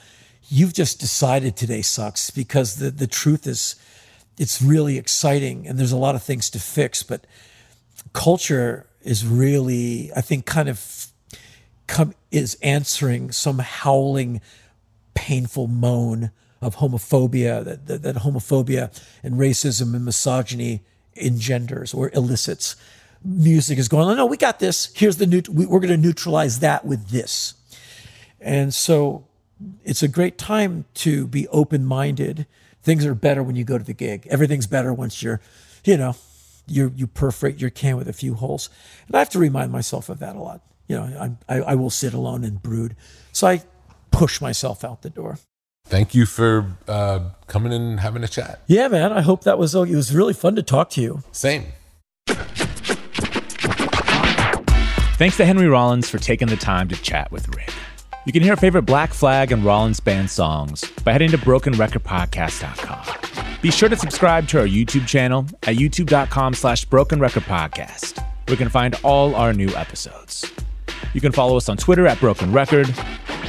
[0.48, 3.76] you've just decided today sucks because the, the truth is
[4.38, 7.02] it's really exciting and there's a lot of things to fix.
[7.02, 7.26] But
[8.12, 11.06] culture is really, I think, kind of
[11.86, 14.40] come is answering some howling,
[15.14, 16.30] painful moan
[16.60, 18.90] of homophobia that, that, that homophobia
[19.22, 20.82] and racism and misogyny
[21.16, 22.76] engenders or elicits.
[23.22, 24.92] Music is going, oh, no, we got this.
[24.94, 27.54] Here's the new, we, we're going to neutralize that with this.
[28.40, 29.26] And so
[29.84, 32.46] it's a great time to be open minded.
[32.82, 34.26] Things are better when you go to the gig.
[34.30, 35.40] Everything's better once you're,
[35.84, 36.16] you know,
[36.66, 38.70] you you perforate your can with a few holes.
[39.06, 40.60] And I have to remind myself of that a lot.
[40.88, 42.94] You know, I'm, I, I will sit alone and brood.
[43.32, 43.62] So I
[44.10, 45.38] push myself out the door.
[45.86, 48.62] Thank you for uh, coming and having a chat.
[48.66, 49.12] Yeah, man.
[49.12, 51.22] I hope that was, it was really fun to talk to you.
[51.32, 51.66] Same.
[55.16, 57.72] Thanks to Henry Rollins for taking the time to chat with Rick.
[58.26, 63.60] You can hear favorite Black Flag and Rollins Band songs by heading to brokenrecordpodcast.com.
[63.60, 68.16] Be sure to subscribe to our YouTube channel at youtube.com slash broken record podcast,
[68.46, 70.50] where you can find all our new episodes.
[71.12, 72.88] You can follow us on Twitter at Broken Record.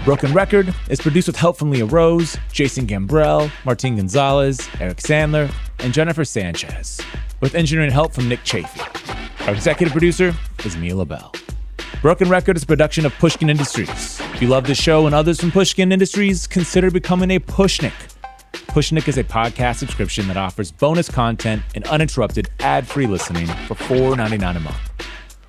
[0.03, 5.49] Broken Record is produced with help from Leah Rose, Jason Gambrell, Martin Gonzalez, Eric Sandler,
[5.79, 6.99] and Jennifer Sanchez,
[7.39, 9.47] with engineering help from Nick Chafee.
[9.47, 11.31] Our executive producer is Mia LaBelle.
[12.05, 14.19] Broken Record is a production of Pushkin Industries.
[14.19, 18.13] If you love this show and others from Pushkin Industries, consider becoming a Pushnik.
[18.51, 24.55] Pushnik is a podcast subscription that offers bonus content and uninterrupted ad-free listening for $4.99
[24.55, 24.77] a month.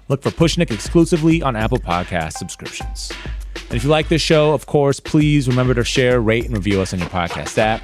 [0.09, 3.13] Look for Pushnik exclusively on Apple Podcast subscriptions.
[3.69, 6.81] And if you like this show, of course, please remember to share, rate, and review
[6.81, 7.83] us on your podcast app.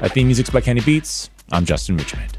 [0.00, 1.28] Our theme music's by Kenny Beats.
[1.52, 2.38] I'm Justin Richmond.